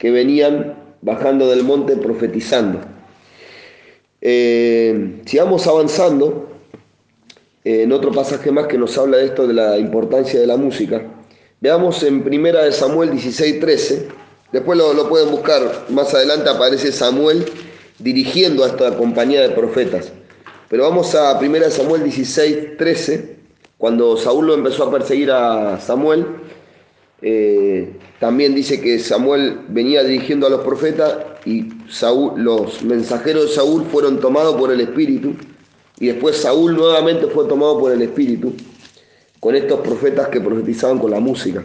que 0.00 0.10
venían 0.10 0.76
bajando 1.02 1.46
del 1.48 1.62
monte 1.62 1.94
profetizando. 1.96 2.80
Eh, 4.22 5.20
sigamos 5.26 5.66
avanzando 5.66 6.48
eh, 7.64 7.82
en 7.82 7.92
otro 7.92 8.10
pasaje 8.10 8.50
más 8.50 8.66
que 8.66 8.78
nos 8.78 8.96
habla 8.96 9.18
de 9.18 9.26
esto 9.26 9.46
de 9.46 9.52
la 9.52 9.78
importancia 9.78 10.40
de 10.40 10.46
la 10.46 10.56
música. 10.56 11.02
Veamos 11.60 12.02
en 12.02 12.24
primera 12.24 12.64
de 12.64 12.72
Samuel 12.72 13.10
16, 13.10 13.60
13. 13.60 14.08
Después 14.52 14.78
lo, 14.78 15.06
pueden 15.10 15.30
buscar. 15.30 15.84
Más 15.90 16.14
adelante 16.14 16.48
aparece 16.48 16.92
Samuel 16.92 17.44
dirigiendo 17.98 18.64
a 18.64 18.68
esta 18.68 18.96
compañía 18.96 19.42
de 19.42 19.50
profetas. 19.50 20.12
Pero 20.70 20.84
vamos 20.84 21.14
a 21.14 21.38
primera 21.38 21.66
de 21.66 21.72
Samuel 21.72 22.04
16, 22.04 22.78
13. 22.78 23.36
Cuando 23.76 24.16
Saúl 24.16 24.46
lo 24.46 24.54
empezó 24.54 24.84
a 24.84 24.90
perseguir 24.90 25.30
a 25.30 25.78
Samuel, 25.78 26.24
eh, 27.22 27.92
también 28.18 28.54
dice 28.54 28.80
que 28.80 28.98
Samuel 28.98 29.60
venía 29.68 30.02
dirigiendo 30.02 30.46
a 30.46 30.50
los 30.50 30.60
profetas 30.62 31.18
y 31.44 31.68
Saúl, 31.88 32.42
los 32.42 32.82
mensajeros 32.82 33.48
de 33.48 33.54
Saúl 33.54 33.84
fueron 33.84 34.20
tomados 34.20 34.56
por 34.56 34.72
el 34.72 34.80
Espíritu 34.80 35.34
y 35.98 36.06
después 36.06 36.36
Saúl 36.36 36.76
nuevamente 36.76 37.26
fue 37.26 37.46
tomado 37.46 37.78
por 37.78 37.92
el 37.92 38.02
Espíritu 38.02 38.54
con 39.38 39.54
estos 39.54 39.80
profetas 39.80 40.28
que 40.28 40.40
profetizaban 40.40 40.98
con 40.98 41.10
la 41.10 41.20
música. 41.20 41.64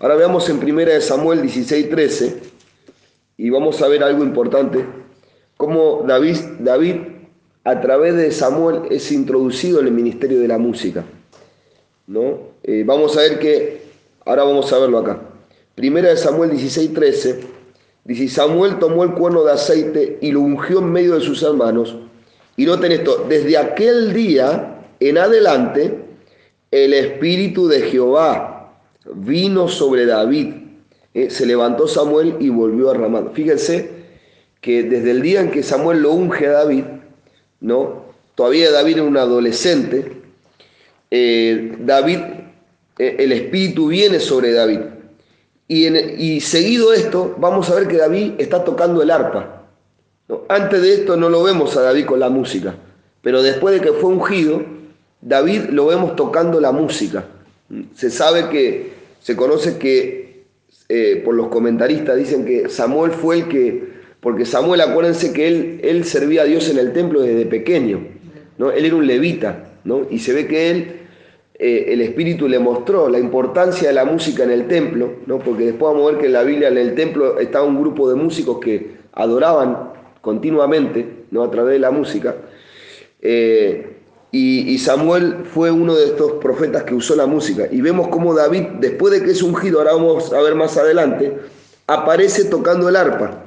Ahora 0.00 0.14
veamos 0.14 0.48
en 0.48 0.58
primera 0.58 0.92
de 0.92 1.00
Samuel 1.00 1.42
16, 1.42 1.90
13 1.90 2.40
y 3.36 3.50
vamos 3.50 3.80
a 3.82 3.88
ver 3.88 4.02
algo 4.02 4.22
importante, 4.22 4.84
cómo 5.56 6.04
David, 6.06 6.36
David 6.60 6.96
a 7.64 7.80
través 7.80 8.16
de 8.16 8.30
Samuel 8.30 8.82
es 8.90 9.12
introducido 9.12 9.80
en 9.80 9.86
el 9.86 9.92
ministerio 9.92 10.40
de 10.40 10.48
la 10.48 10.58
música. 10.58 11.04
¿no? 12.06 12.38
Eh, 12.62 12.84
vamos 12.86 13.16
a 13.16 13.20
ver 13.20 13.38
que, 13.38 13.77
ahora 14.28 14.44
vamos 14.44 14.70
a 14.72 14.78
verlo 14.78 14.98
acá. 14.98 15.20
Primera 15.74 16.10
de 16.10 16.16
Samuel 16.16 16.50
16, 16.50 16.92
13, 16.92 17.40
dice, 18.04 18.28
Samuel 18.28 18.78
tomó 18.78 19.02
el 19.04 19.12
cuerno 19.14 19.42
de 19.42 19.52
aceite 19.52 20.18
y 20.20 20.32
lo 20.32 20.40
ungió 20.40 20.80
en 20.80 20.92
medio 20.92 21.14
de 21.14 21.22
sus 21.22 21.42
hermanos. 21.42 21.96
Y 22.56 22.66
noten 22.66 22.92
esto, 22.92 23.24
desde 23.28 23.56
aquel 23.56 24.12
día 24.12 24.84
en 25.00 25.16
adelante, 25.16 26.04
el 26.70 26.92
Espíritu 26.92 27.68
de 27.68 27.80
Jehová 27.82 28.74
vino 29.14 29.66
sobre 29.68 30.04
David. 30.04 30.54
Eh, 31.14 31.30
se 31.30 31.46
levantó 31.46 31.88
Samuel 31.88 32.36
y 32.38 32.50
volvió 32.50 32.90
a 32.90 32.94
Ramá. 32.94 33.30
Fíjense 33.32 33.90
que 34.60 34.82
desde 34.82 35.12
el 35.12 35.22
día 35.22 35.40
en 35.40 35.50
que 35.50 35.62
Samuel 35.62 36.02
lo 36.02 36.12
unge 36.12 36.48
a 36.48 36.52
David, 36.52 36.84
¿no? 37.60 38.04
Todavía 38.34 38.70
David 38.70 38.94
era 38.94 39.02
un 39.04 39.16
adolescente, 39.16 40.20
eh, 41.10 41.76
David, 41.80 42.18
el 42.98 43.32
Espíritu 43.32 43.88
viene 43.88 44.20
sobre 44.20 44.52
David. 44.52 44.80
Y, 45.68 45.86
en- 45.86 46.14
y 46.18 46.40
seguido 46.40 46.92
esto, 46.92 47.36
vamos 47.38 47.68
a 47.70 47.74
ver 47.74 47.88
que 47.88 47.96
David 47.96 48.32
está 48.38 48.64
tocando 48.64 49.02
el 49.02 49.10
arpa. 49.10 49.66
Antes 50.48 50.82
de 50.82 50.94
esto 50.94 51.16
no 51.16 51.28
lo 51.30 51.42
vemos 51.42 51.76
a 51.76 51.82
David 51.82 52.04
con 52.06 52.20
la 52.20 52.28
música, 52.28 52.74
pero 53.22 53.42
después 53.42 53.74
de 53.74 53.80
que 53.80 53.92
fue 53.94 54.10
ungido, 54.10 54.62
David 55.20 55.70
lo 55.70 55.86
vemos 55.86 56.16
tocando 56.16 56.60
la 56.60 56.72
música. 56.72 57.24
Se 57.94 58.10
sabe 58.10 58.48
que, 58.50 58.92
se 59.20 59.36
conoce 59.36 59.78
que, 59.78 60.44
eh, 60.88 61.22
por 61.24 61.34
los 61.34 61.48
comentaristas 61.48 62.16
dicen 62.16 62.44
que 62.44 62.68
Samuel 62.68 63.12
fue 63.12 63.36
el 63.36 63.48
que, 63.48 63.88
porque 64.20 64.44
Samuel, 64.46 64.80
acuérdense 64.80 65.32
que 65.32 65.48
él, 65.48 65.80
él 65.82 66.04
servía 66.04 66.42
a 66.42 66.44
Dios 66.46 66.68
en 66.70 66.78
el 66.78 66.92
templo 66.92 67.20
desde 67.20 67.44
pequeño, 67.46 68.00
¿no? 68.58 68.70
Él 68.70 68.84
era 68.84 68.96
un 68.96 69.06
levita, 69.06 69.70
¿no? 69.84 70.06
Y 70.10 70.18
se 70.18 70.32
ve 70.32 70.46
que 70.46 70.70
él, 70.70 71.00
eh, 71.60 71.86
el 71.88 72.00
Espíritu 72.02 72.46
le 72.46 72.60
mostró 72.60 73.08
la 73.08 73.18
importancia 73.18 73.88
de 73.88 73.94
la 73.94 74.04
música 74.04 74.44
en 74.44 74.52
el 74.52 74.68
templo, 74.68 75.14
¿no? 75.26 75.40
Porque 75.40 75.64
después 75.64 75.92
vamos 75.92 76.08
a 76.08 76.12
ver 76.12 76.20
que 76.20 76.26
en 76.26 76.32
la 76.32 76.44
Biblia, 76.44 76.68
en 76.68 76.78
el 76.78 76.94
templo, 76.94 77.40
estaba 77.40 77.64
un 77.64 77.80
grupo 77.80 78.08
de 78.08 78.14
músicos 78.14 78.58
que 78.60 78.98
adoraban 79.12 79.90
continuamente, 80.20 81.24
¿no? 81.32 81.42
A 81.42 81.50
través 81.50 81.72
de 81.72 81.78
la 81.80 81.90
música. 81.90 82.36
Eh, 83.20 83.96
y, 84.30 84.78
Samuel 84.78 85.38
fue 85.52 85.72
uno 85.72 85.96
de 85.96 86.04
estos 86.04 86.32
profetas 86.34 86.84
que 86.84 86.94
usó 86.94 87.16
la 87.16 87.26
música. 87.26 87.66
Y 87.72 87.80
vemos 87.80 88.06
cómo 88.06 88.34
David, 88.34 88.62
después 88.78 89.12
de 89.12 89.24
que 89.24 89.32
es 89.32 89.42
ungido, 89.42 89.78
ahora 89.80 89.94
vamos 89.94 90.32
a 90.32 90.40
ver 90.40 90.54
más 90.54 90.76
adelante, 90.76 91.38
aparece 91.88 92.44
tocando 92.44 92.88
el 92.88 92.94
arpa. 92.94 93.42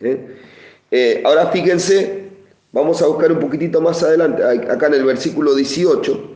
¿eh? 0.00 1.22
Ahora 1.26 1.48
fíjense, 1.48 2.28
vamos 2.72 3.02
a 3.02 3.08
buscar 3.08 3.32
un 3.32 3.40
poquitito 3.40 3.80
más 3.82 4.02
adelante, 4.02 4.42
acá 4.42 4.86
en 4.86 4.94
el 4.94 5.04
versículo 5.04 5.54
18. 5.54 6.35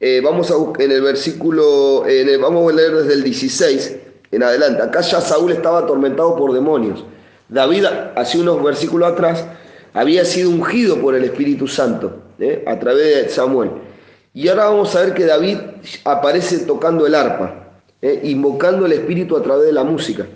Eh, 0.00 0.20
vamos 0.24 0.50
a 0.50 0.56
buscar 0.56 0.86
en 0.86 0.92
el 0.92 1.02
versículo, 1.02 2.04
vamos 2.40 2.72
a 2.72 2.74
leer 2.74 2.96
desde 2.96 3.14
el 3.14 3.22
16 3.22 3.96
en 4.32 4.42
adelante. 4.42 4.82
Acá 4.82 5.02
ya 5.02 5.20
Saúl 5.20 5.52
estaba 5.52 5.80
atormentado 5.80 6.36
por 6.36 6.52
demonios. 6.52 7.04
David, 7.48 7.84
hace 8.14 8.38
unos 8.38 8.62
versículos 8.62 9.12
atrás, 9.12 9.44
había 9.92 10.24
sido 10.24 10.50
ungido 10.50 11.00
por 11.00 11.14
el 11.14 11.24
Espíritu 11.24 11.66
Santo 11.66 12.22
¿eh? 12.38 12.64
a 12.66 12.78
través 12.78 13.24
de 13.24 13.28
Samuel. 13.28 13.70
Y 14.32 14.48
ahora 14.48 14.66
vamos 14.66 14.94
a 14.94 15.00
ver 15.00 15.14
que 15.14 15.26
David 15.26 15.58
aparece 16.04 16.60
tocando 16.60 17.06
el 17.06 17.14
arpa, 17.14 17.72
¿eh? 18.00 18.20
invocando 18.24 18.86
el 18.86 18.92
Espíritu 18.92 19.36
a 19.36 19.42
través 19.42 19.66
de 19.66 19.72
la 19.72 19.82
música. 19.82 20.26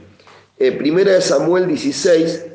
Eh, 0.58 0.72
primera 0.72 1.12
de 1.12 1.20
Samuel 1.20 1.68
16, 1.68 2.46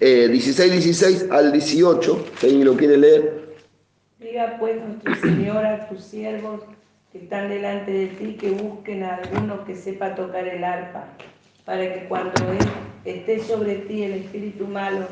16, 0.00 0.72
16 0.72 1.26
al 1.30 1.52
18, 1.52 2.24
si 2.38 2.46
alguien 2.46 2.64
lo 2.66 2.76
quiere 2.76 2.98
leer. 2.98 3.41
Diga 4.22 4.56
pues 4.60 4.80
nuestro 4.80 5.16
Señor 5.16 5.66
a 5.66 5.88
tus 5.88 6.04
siervos 6.04 6.60
que 7.10 7.18
están 7.18 7.48
delante 7.48 7.90
de 7.90 8.06
ti 8.06 8.36
que 8.40 8.50
busquen 8.50 9.02
a 9.02 9.16
alguno 9.16 9.64
que 9.64 9.74
sepa 9.74 10.14
tocar 10.14 10.46
el 10.46 10.62
arpa, 10.62 11.06
para 11.64 11.92
que 11.92 12.06
cuando 12.08 12.32
esté 13.04 13.40
sobre 13.40 13.76
ti 13.78 14.04
el 14.04 14.12
espíritu 14.12 14.68
malo 14.68 15.08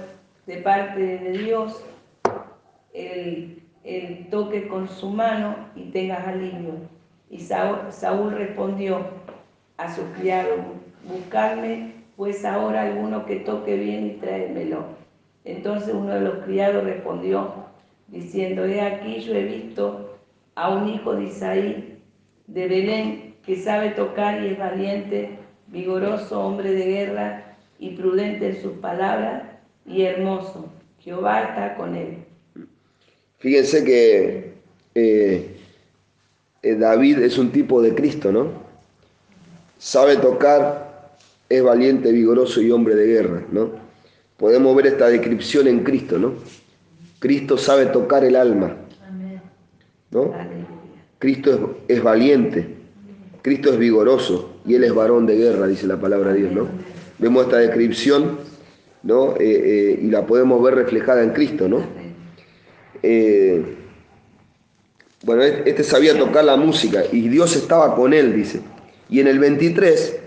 de 0.47 0.59
parte 0.59 1.01
de 1.01 1.33
Dios, 1.33 1.85
el, 2.95 3.57
toque 4.31 4.69
con 4.69 4.89
su 4.89 5.11
mano 5.11 5.57
y 5.75 5.91
tengas 5.91 6.29
alivio. 6.29 6.75
Y 7.31 7.41
Saúl, 7.41 8.33
respondió 8.33 9.01
a 9.77 9.93
su 9.93 10.03
criado, 10.13 10.55
buscarme 11.09 11.95
pues 12.17 12.45
ahora 12.45 12.83
alguno 12.83 13.27
que 13.27 13.37
toque 13.37 13.77
bien 13.77 14.07
y 14.07 14.11
tráemelo. 14.21 14.85
Entonces 15.45 15.93
uno 15.95 16.15
de 16.15 16.21
los 16.21 16.45
criados 16.45 16.85
respondió, 16.85 17.60
diciendo, 18.11 18.65
he 18.65 18.81
aquí 18.81 19.21
yo 19.21 19.35
he 19.35 19.45
visto 19.45 20.19
a 20.55 20.71
un 20.71 20.89
hijo 20.89 21.15
de 21.15 21.25
Isaí 21.25 21.99
de 22.47 22.69
Belén 22.69 23.35
que 23.45 23.57
sabe 23.63 23.91
tocar 23.91 24.43
y 24.43 24.49
es 24.49 24.59
valiente, 24.59 25.39
vigoroso, 25.69 26.41
hombre 26.41 26.73
de 26.73 26.85
guerra 26.85 27.57
y 27.79 27.91
prudente 27.91 28.49
en 28.49 28.63
sus 28.63 28.73
palabras 28.79 29.45
y 29.87 30.03
hermoso. 30.03 30.69
Jehová 31.01 31.43
está 31.43 31.77
con 31.77 31.95
él. 31.95 32.19
Fíjense 33.39 33.85
que 33.85 34.53
eh, 34.95 35.57
eh, 36.63 36.75
David 36.75 37.21
es 37.21 37.39
un 37.39 37.51
tipo 37.51 37.81
de 37.81 37.95
Cristo, 37.95 38.31
¿no? 38.31 38.49
Sabe 39.79 40.17
tocar, 40.17 41.11
es 41.49 41.63
valiente, 41.63 42.13
vigoroso 42.13 42.61
y 42.61 42.71
hombre 42.71 42.95
de 42.95 43.07
guerra, 43.07 43.47
¿no? 43.51 43.71
Podemos 44.37 44.77
ver 44.77 44.89
esta 44.89 45.09
descripción 45.09 45.69
en 45.69 45.83
Cristo, 45.83 46.19
¿no? 46.19 46.35
Cristo 47.21 47.57
sabe 47.57 47.87
tocar 47.87 48.25
el 48.25 48.35
alma, 48.35 48.77
¿no? 50.11 50.35
Cristo 51.21 51.79
es, 51.87 52.03
valiente, 52.03 52.67
Cristo 53.43 53.73
es 53.73 53.79
vigoroso 53.79 54.57
y 54.67 54.75
Él 54.75 54.83
es 54.83 54.95
varón 54.95 55.27
de 55.27 55.37
guerra, 55.37 55.69
dice 55.69 55.87
la 55.87 56.01
palabra 56.01 56.33
de 56.33 56.41
Dios, 56.41 56.53
¿no? 56.53 56.67
Vemos 57.19 57.45
esta 57.45 57.59
descripción 57.59 58.51
¿no? 59.03 59.35
Eh, 59.37 59.39
eh, 59.41 60.01
y 60.03 60.11
la 60.11 60.27
podemos 60.27 60.63
ver 60.63 60.75
reflejada 60.75 61.23
en 61.23 61.31
Cristo, 61.31 61.69
¿no? 61.69 61.83
Eh, 63.03 63.63
bueno, 65.23 65.43
este 65.43 65.85
sabía 65.85 66.19
tocar 66.19 66.45
la 66.45 66.57
música 66.57 67.03
y 67.11 67.29
Dios 67.29 67.57
estaba 67.57 67.95
con 67.95 68.13
él, 68.13 68.35
dice. 68.35 68.61
Y 69.09 69.21
en 69.21 69.27
el 69.27 69.39
23 69.39 70.20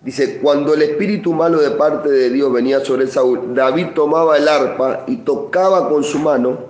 dice, 0.00 0.38
cuando 0.38 0.74
el 0.74 0.82
espíritu 0.82 1.32
malo 1.32 1.60
de 1.60 1.70
parte 1.72 2.10
de 2.10 2.30
Dios 2.30 2.52
venía 2.52 2.80
sobre 2.84 3.06
Saúl, 3.06 3.54
David 3.54 3.88
tomaba 3.94 4.36
el 4.36 4.48
arpa 4.48 5.04
y 5.06 5.16
tocaba 5.18 5.88
con 5.88 6.04
su 6.04 6.18
mano. 6.18 6.68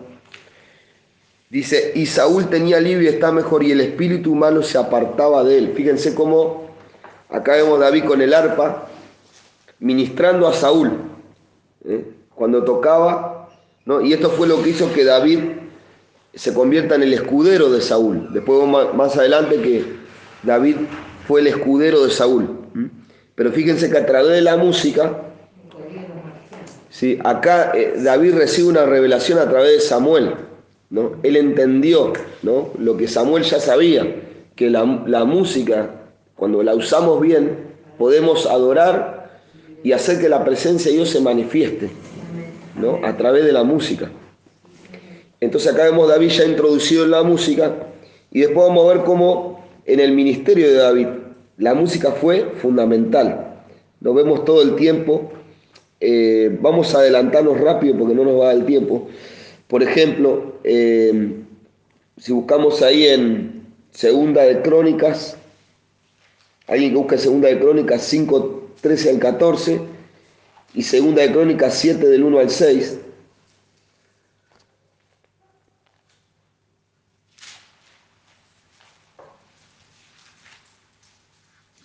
Dice, 1.51 1.93
y 1.95 2.07
Saúl 2.07 2.49
tenía 2.49 2.77
alivio 2.77 3.03
y 3.03 3.15
está 3.15 3.33
mejor 3.33 3.65
y 3.65 3.73
el 3.73 3.81
espíritu 3.81 4.35
malo 4.35 4.63
se 4.63 4.79
apartaba 4.79 5.45
de 5.45 5.59
él. 5.59 5.73
Fíjense 5.75 6.15
cómo 6.15 6.69
acá 7.31 7.53
vemos 7.53 7.81
a 7.81 7.85
David 7.85 8.05
con 8.05 8.21
el 8.21 8.35
arpa 8.35 8.87
ministrando 9.79 10.47
a 10.47 10.53
Saúl. 10.53 10.93
¿eh? 11.85 12.15
cuando 12.39 12.63
tocaba, 12.63 13.49
¿no? 13.85 14.01
y 14.01 14.13
esto 14.13 14.31
fue 14.31 14.47
lo 14.47 14.63
que 14.63 14.71
hizo 14.71 14.93
que 14.93 15.05
David 15.05 15.41
se 16.35 16.55
convierta 16.55 16.95
en 16.95 17.03
el 17.03 17.13
escudero 17.13 17.69
de 17.69 17.81
Saúl. 17.81 18.33
Después 18.33 18.65
más 18.95 19.17
adelante 19.17 19.61
que 19.61 19.85
David 20.45 20.77
fue 21.27 21.41
el 21.41 21.49
escudero 21.49 22.05
de 22.05 22.13
Saúl. 22.13 22.58
Pero 23.39 23.53
fíjense 23.53 23.89
que 23.89 23.97
a 23.97 24.05
través 24.05 24.33
de 24.33 24.41
la 24.41 24.57
música, 24.57 25.13
¿sí? 26.91 27.21
acá 27.23 27.71
eh, 27.73 27.95
David 27.99 28.35
recibe 28.35 28.67
una 28.67 28.85
revelación 28.85 29.39
a 29.39 29.49
través 29.49 29.75
de 29.75 29.81
Samuel. 29.81 30.35
¿no? 30.91 31.13
Él 31.23 31.37
entendió 31.37 32.15
¿no? 32.43 32.71
lo 32.81 32.97
que 32.97 33.07
Samuel 33.07 33.45
ya 33.45 33.61
sabía, 33.61 34.13
que 34.57 34.71
la, 34.71 34.85
música, 34.85 35.89
cuando 36.35 36.65
la 36.65 36.75
usamos 36.75 37.21
bien, 37.21 37.77
podemos 37.97 38.45
adorar 38.45 39.41
y 39.85 39.93
hacer 39.93 40.19
que 40.19 40.29
la 40.29 40.45
presencia 40.45 40.91
de 40.91 40.97
Dios 40.97 41.11
se 41.11 41.21
manifieste 41.21 41.91
¿no? 42.75 42.99
a 43.05 43.17
través 43.17 43.45
de 43.45 43.53
la 43.53 43.63
música. 43.63 44.11
Entonces 45.41 45.73
acá 45.73 45.85
vemos 45.85 46.09
David 46.09 46.31
ya 46.31 46.45
introducido 46.45 47.05
en 47.05 47.13
la 47.13 47.23
música 47.23 47.73
y 48.33 48.41
después 48.41 48.67
vamos 48.67 48.85
a 48.85 48.95
ver 48.95 49.05
cómo 49.05 49.65
en 49.87 50.01
el 50.01 50.11
ministerio 50.11 50.67
de 50.67 50.75
David 50.75 51.07
la 51.59 51.75
música 51.75 52.13
fue 52.13 52.53
fundamental. 52.57 53.65
Lo 54.01 54.15
vemos 54.15 54.45
todo 54.45 54.63
el 54.63 54.77
tiempo. 54.77 55.31
Eh, 56.01 56.57
vamos 56.61 56.95
a 56.95 56.99
adelantarnos 56.99 57.61
rápido 57.61 57.99
porque 57.99 58.15
no 58.15 58.25
nos 58.25 58.41
va 58.41 58.45
a 58.45 58.47
dar 58.49 58.57
el 58.57 58.67
tiempo. 58.67 59.09
Por 59.67 59.83
ejemplo, 59.83 60.61
eh, 60.65 61.35
si 62.17 62.33
buscamos 62.33 62.81
ahí 62.83 63.07
en 63.07 63.67
Segunda 63.91 64.43
de 64.43 64.63
Crónicas, 64.63 65.37
alguien 66.67 66.93
que 66.93 66.97
busca 66.99 67.19
Segunda 67.19 67.49
de 67.49 67.59
Crónicas 67.59 68.03
5, 68.03 68.71
13 68.81 69.11
al 69.11 69.19
14 69.19 69.81
y 70.75 70.83
segunda 70.83 71.23
de 71.23 71.33
Crónicas 71.33 71.75
7 71.75 72.07
del 72.07 72.25
1 72.25 72.39
al 72.39 72.51
6. 72.51 73.01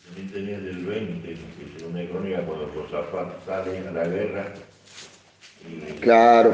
También 0.06 0.32
tenía 0.32 0.60
del 0.60 0.86
20, 0.86 1.28
que 1.28 1.80
segunda 1.80 2.00
de 2.00 2.10
Crónicas 2.10 2.44
cuando 2.46 3.43
Sale 3.54 3.88
a 3.88 3.92
la 3.92 4.06
guerra. 4.06 4.46
Y 5.70 5.94
claro, 6.00 6.52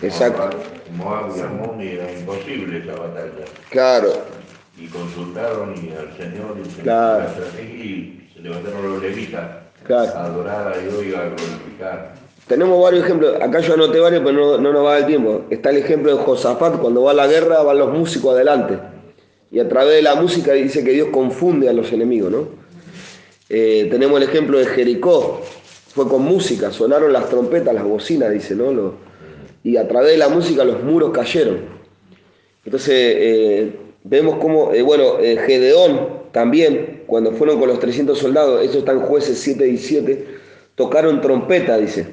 exacto. 0.00 0.56
Moab 0.96 1.36
y 1.36 1.40
Amón 1.40 1.80
era 1.82 2.10
imposible 2.10 2.78
esa 2.78 2.98
batalla. 2.98 3.44
Claro. 3.68 4.12
Y 4.78 4.86
consultaron 4.86 5.74
y 5.76 5.90
al 5.90 6.16
Señor 6.16 6.56
y 6.64 6.80
claro. 6.80 7.26
y 7.60 8.26
levantaron 8.40 8.90
los 8.90 9.02
levitas 9.02 9.50
a 9.90 10.24
adorar 10.24 10.72
a 10.72 10.78
Dios 10.78 11.04
y 11.04 11.14
a 11.14 11.24
glorificar. 11.24 12.14
Tenemos 12.46 12.82
varios 12.82 13.04
ejemplos, 13.04 13.36
acá 13.42 13.60
yo 13.60 13.74
anoté 13.74 14.00
varios, 14.00 14.22
pero 14.24 14.58
no, 14.58 14.72
nos 14.72 14.84
va 14.84 14.96
el 14.96 15.06
tiempo. 15.06 15.42
Está 15.50 15.70
el 15.70 15.76
ejemplo 15.76 16.16
de 16.16 16.22
Josafat, 16.24 16.78
cuando 16.78 17.02
va 17.02 17.10
a 17.10 17.14
la 17.14 17.26
guerra 17.26 17.62
van 17.62 17.78
los 17.78 17.92
músicos 17.92 18.34
adelante. 18.34 18.78
Y 19.50 19.60
a 19.60 19.68
través 19.68 19.96
de 19.96 20.02
la 20.02 20.14
música 20.14 20.54
dice 20.54 20.82
que 20.82 20.92
Dios 20.92 21.08
confunde 21.12 21.68
a 21.68 21.74
los 21.74 21.92
enemigos, 21.92 22.32
¿no? 22.32 22.59
Eh, 23.50 23.88
tenemos 23.90 24.20
el 24.22 24.28
ejemplo 24.28 24.58
de 24.58 24.66
Jericó, 24.66 25.40
fue 25.92 26.08
con 26.08 26.22
música, 26.22 26.70
sonaron 26.70 27.12
las 27.12 27.28
trompetas, 27.28 27.74
las 27.74 27.84
bocinas, 27.84 28.30
dice, 28.30 28.54
¿no? 28.54 28.94
y 29.64 29.76
a 29.76 29.86
través 29.88 30.12
de 30.12 30.18
la 30.18 30.28
música 30.28 30.64
los 30.64 30.82
muros 30.84 31.10
cayeron. 31.10 31.58
Entonces, 32.64 32.94
eh, 32.94 33.72
vemos 34.04 34.36
cómo, 34.36 34.72
eh, 34.72 34.82
bueno, 34.82 35.16
Gedeón 35.18 36.20
también, 36.32 37.02
cuando 37.06 37.32
fueron 37.32 37.58
con 37.58 37.68
los 37.68 37.80
300 37.80 38.16
soldados, 38.16 38.64
eso 38.64 38.78
está 38.78 38.92
en 38.92 39.00
jueces 39.00 39.38
7 39.38 39.66
y 39.68 39.76
7, 39.76 40.26
tocaron 40.76 41.20
trompeta, 41.20 41.76
dice, 41.76 42.06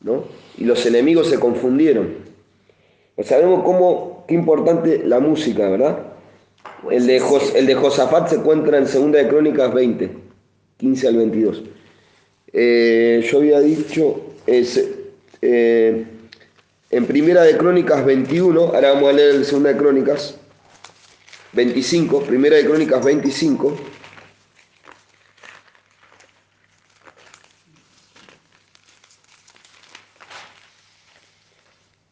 ¿no? 0.00 0.24
Y 0.58 0.64
los 0.64 0.84
enemigos 0.84 1.28
se 1.28 1.38
confundieron. 1.38 2.14
Pues 3.14 3.28
sabemos 3.28 3.62
cómo, 3.64 4.24
qué 4.26 4.34
importante 4.34 5.02
la 5.04 5.20
música, 5.20 5.68
¿verdad? 5.70 5.98
El 6.90 7.06
de, 7.06 7.20
Jos- 7.20 7.54
el 7.54 7.66
de 7.66 7.74
Josafat 7.76 8.28
se 8.28 8.36
encuentra 8.36 8.76
en 8.76 8.86
Segunda 8.88 9.18
de 9.20 9.28
Crónicas 9.28 9.72
20, 9.72 10.10
15 10.78 11.08
al 11.08 11.16
22. 11.16 11.62
Eh, 12.52 13.28
yo 13.30 13.38
había 13.38 13.60
dicho, 13.60 14.34
eh, 14.46 16.04
en 16.90 17.06
Primera 17.06 17.42
de 17.42 17.56
Crónicas 17.56 18.04
21, 18.04 18.60
ahora 18.60 18.92
vamos 18.92 19.10
a 19.10 19.12
leer 19.12 19.34
el 19.34 19.44
Segunda 19.44 19.72
de 19.72 19.78
Crónicas 19.78 20.36
25, 21.52 22.22
Primera 22.22 22.56
de 22.56 22.64
Crónicas 22.64 23.04
25. 23.04 23.76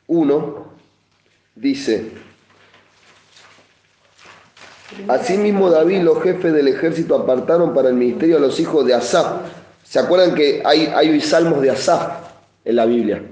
Uno 0.09 0.73
dice, 1.55 2.11
Asimismo 5.09 5.71
David 5.71 6.01
y 6.01 6.03
los 6.03 6.23
jefes 6.23 6.53
del 6.53 6.69
ejército 6.69 7.15
apartaron 7.15 7.75
para 7.75 7.89
el 7.89 7.95
ministerio 7.95 8.37
a 8.37 8.41
los 8.41 8.59
hijos 8.61 8.87
de 8.87 8.95
Asaf. 8.95 9.43
¿Se 9.85 9.99
acuerdan 9.99 10.35
que 10.35 10.63
hay, 10.65 10.87
hay 10.87 11.21
salmos 11.21 11.61
de 11.61 11.71
Asaf 11.71 12.31
en 12.65 12.77
la 12.77 12.87
Biblia? 12.87 13.23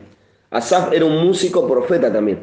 Asaf 0.50 0.92
era 0.92 1.04
un 1.04 1.24
músico 1.24 1.66
profeta 1.68 2.12
también. 2.12 2.40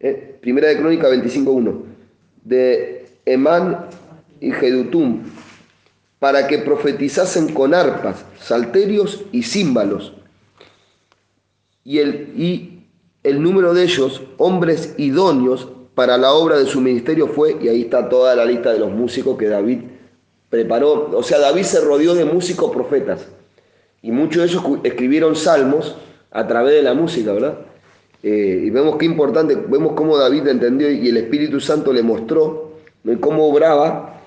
Eh, 0.00 0.38
Primera 0.40 0.68
de 0.68 0.78
Crónica 0.78 1.08
25.1. 1.08 1.82
De 2.42 3.06
Emán 3.24 3.86
y 4.40 4.52
Jedutum, 4.52 5.22
para 6.18 6.46
que 6.46 6.58
profetizasen 6.58 7.54
con 7.54 7.74
arpas, 7.74 8.24
salterios 8.38 9.24
y 9.32 9.42
címbalos. 9.42 10.12
Y 11.84 11.98
el, 11.98 12.32
y 12.36 12.86
el 13.22 13.42
número 13.42 13.72
de 13.74 13.84
ellos, 13.84 14.22
hombres 14.36 14.94
idóneos 14.98 15.68
para 15.94 16.18
la 16.18 16.32
obra 16.32 16.58
de 16.58 16.66
su 16.66 16.80
ministerio 16.80 17.28
fue, 17.28 17.56
y 17.60 17.68
ahí 17.68 17.82
está 17.82 18.08
toda 18.08 18.34
la 18.34 18.44
lista 18.44 18.72
de 18.72 18.78
los 18.78 18.90
músicos 18.90 19.38
que 19.38 19.46
David 19.46 19.80
preparó. 20.50 21.10
O 21.12 21.22
sea, 21.22 21.38
David 21.38 21.62
se 21.62 21.80
rodeó 21.80 22.14
de 22.14 22.24
músicos 22.24 22.72
profetas. 22.72 23.26
Y 24.02 24.10
muchos 24.10 24.42
de 24.42 24.48
ellos 24.48 24.64
escribieron 24.82 25.36
salmos 25.36 25.96
a 26.30 26.46
través 26.46 26.74
de 26.74 26.82
la 26.82 26.94
música, 26.94 27.32
¿verdad? 27.32 27.58
Eh, 28.22 28.64
y 28.66 28.70
vemos 28.70 28.96
qué 28.96 29.04
importante, 29.04 29.54
vemos 29.54 29.92
cómo 29.94 30.16
David 30.16 30.48
entendió 30.48 30.90
y 30.90 31.08
el 31.08 31.16
Espíritu 31.18 31.60
Santo 31.60 31.92
le 31.92 32.02
mostró 32.02 32.72
cómo 33.20 33.46
obraba 33.46 34.20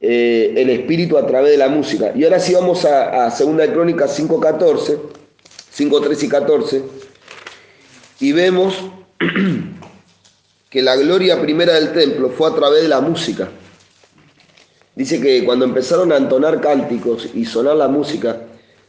eh, 0.00 0.52
el 0.56 0.68
Espíritu 0.70 1.16
a 1.16 1.26
través 1.26 1.52
de 1.52 1.56
la 1.56 1.68
música. 1.68 2.12
Y 2.14 2.24
ahora 2.24 2.38
sí 2.38 2.54
vamos 2.54 2.84
a, 2.84 3.26
a 3.26 3.30
2 3.30 3.56
de 3.56 3.72
Crónicas 3.72 4.18
5.14, 4.20 4.98
5, 5.70 6.00
13 6.00 6.26
y 6.26 6.28
14, 6.28 6.82
y 8.20 8.32
vemos 8.32 8.84
que 10.70 10.82
la 10.82 10.96
gloria 10.96 11.40
primera 11.40 11.74
del 11.74 11.92
templo 11.92 12.30
fue 12.30 12.50
a 12.50 12.54
través 12.54 12.82
de 12.82 12.88
la 12.88 13.00
música. 13.00 13.48
Dice 14.94 15.20
que 15.20 15.44
cuando 15.44 15.64
empezaron 15.64 16.10
a 16.12 16.16
entonar 16.16 16.60
cánticos 16.60 17.28
y 17.34 17.44
sonar 17.44 17.76
la 17.76 17.88
música, 17.88 18.42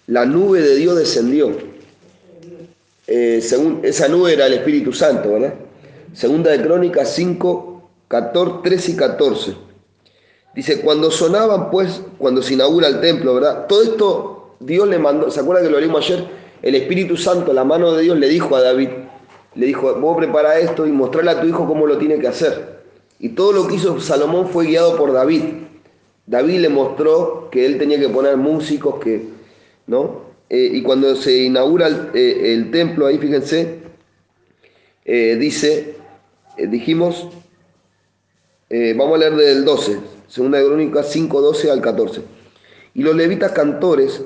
la 0.08 0.26
nube 0.26 0.62
de 0.62 0.76
Dios 0.76 0.98
descendió. 0.98 1.52
Eh, 3.06 3.40
según, 3.42 3.82
esa 3.84 4.08
nube 4.08 4.34
era 4.34 4.48
el 4.48 4.54
Espíritu 4.54 4.94
Santo, 4.94 5.34
¿verdad? 5.34 5.54
Segunda 6.13 6.52
de 6.52 6.62
Crónicas 6.62 7.13
5, 7.13 7.90
14, 8.08 8.60
13 8.63 8.92
y 8.92 8.96
14. 8.96 9.56
Dice, 10.56 10.82
cuando 10.82 11.12
sonaban, 11.12 11.70
pues, 11.70 12.02
cuando 12.18 12.42
se 12.42 12.54
inaugura 12.54 12.88
el 12.88 13.00
templo, 13.00 13.36
¿verdad? 13.36 13.68
Todo 13.68 13.84
esto 13.84 14.56
Dios 14.60 14.88
le 14.88 14.98
mandó, 14.98 15.30
¿se 15.30 15.40
acuerdan 15.40 15.66
que 15.66 15.72
lo 15.72 15.80
leímos 15.80 16.04
ayer? 16.06 16.26
El 16.62 16.76
Espíritu 16.76 17.16
Santo, 17.16 17.54
la 17.54 17.63
mano 17.63 17.94
de 17.94 18.04
Dios, 18.04 18.18
le 18.18 18.28
dijo 18.28 18.56
a 18.56 18.62
David, 18.62 18.90
le 19.58 19.65
dijo, 19.65 19.96
vos 19.96 20.15
prepara 20.17 20.60
esto 20.60 20.86
y 20.86 20.91
mostrarle 20.91 21.32
a 21.32 21.41
tu 21.41 21.48
hijo 21.48 21.65
cómo 21.65 21.88
lo 21.88 21.98
tiene 21.98 22.20
que 22.20 22.28
hacer. 22.28 22.78
Y 23.20 23.30
todo 23.30 23.52
lo 23.52 23.67
que 23.67 23.76
hizo 23.76 24.00
Salomón 24.00 24.50
fue 24.50 24.67
guiado 24.67 24.96
por 24.96 25.12
David. 25.12 25.41
David 26.28 26.60
le 26.60 26.70
mostró 26.70 27.50
que 27.52 27.65
él 27.65 27.80
tenía 27.80 28.00
que 28.00 28.08
poner 28.08 28.38
músicos, 28.38 29.00
que, 29.00 29.26
¿no? 29.88 30.28
Eh, 30.50 30.70
y 30.74 30.84
cuando 30.84 31.15
se 31.15 31.43
inaugura 31.43 31.88
el, 31.88 32.12
eh, 32.13 32.70
templo, 32.72 33.08
ahí 33.08 33.17
fíjense, 33.17 33.80
eh, 35.06 35.36
dice, 35.39 35.96
dijimos, 36.58 37.28
vamos 38.96 39.15
a 39.15 39.17
leer 39.17 39.36
del 39.36 39.65
12, 39.65 40.00
segunda 40.28 40.60
de 40.60 40.65
Crónicas 40.65 41.10
5, 41.10 41.41
12 41.41 41.72
al 41.72 41.82
14. 41.82 42.22
Y 42.93 43.02
los 43.02 43.15
levitas 43.15 43.54
cantores, 43.54 44.22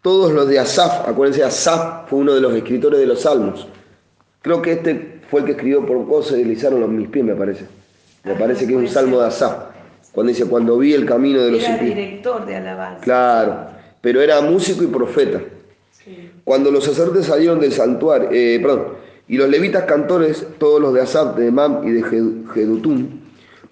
todos 0.00 0.32
los 0.32 0.48
de 0.48 0.58
Asaf, 0.58 1.06
acuérdense, 1.06 1.44
Asaf 1.44 2.08
fue 2.08 2.20
uno 2.20 2.34
de 2.34 2.40
los 2.40 2.54
escritores 2.54 3.00
de 3.00 3.06
los 3.06 3.20
salmos. 3.20 3.68
Creo 4.46 4.62
que 4.62 4.70
este 4.74 5.18
fue 5.28 5.40
el 5.40 5.46
que 5.46 5.52
escribió 5.52 5.84
por 5.84 6.06
cosas 6.06 6.30
se 6.30 6.36
deslizaron 6.36 6.78
los 6.78 6.88
mis 6.88 7.08
pies, 7.08 7.24
me 7.24 7.34
parece. 7.34 7.64
Me 8.22 8.30
Ah, 8.30 8.36
parece 8.38 8.64
que 8.64 8.74
es 8.74 8.78
un 8.78 8.86
salmo 8.86 9.18
de 9.18 9.26
Asaf. 9.26 9.56
Cuando 10.12 10.28
dice, 10.32 10.44
cuando 10.44 10.78
vi 10.78 10.92
el 10.92 11.04
camino 11.04 11.42
de 11.42 11.50
los 11.50 11.60
Era 11.64 11.72
impíos. 11.72 11.94
director 11.96 12.46
de 12.46 12.54
alabanza. 12.54 13.00
Claro, 13.00 13.56
pero 14.00 14.22
era 14.22 14.40
músico 14.42 14.84
y 14.84 14.86
profeta. 14.86 15.40
Sí. 15.90 16.30
Cuando 16.44 16.70
los 16.70 16.84
sacerdotes 16.84 17.26
salieron 17.26 17.58
del 17.58 17.72
santuario, 17.72 18.28
eh, 18.30 18.60
perdón, 18.62 18.84
y 19.26 19.36
los 19.36 19.48
levitas 19.48 19.82
cantores, 19.82 20.46
todos 20.58 20.80
los 20.80 20.94
de 20.94 21.00
Asaf, 21.00 21.36
de 21.36 21.48
Emam 21.48 21.80
y 21.84 21.90
de 21.90 22.04
Jedutum, 22.54 23.08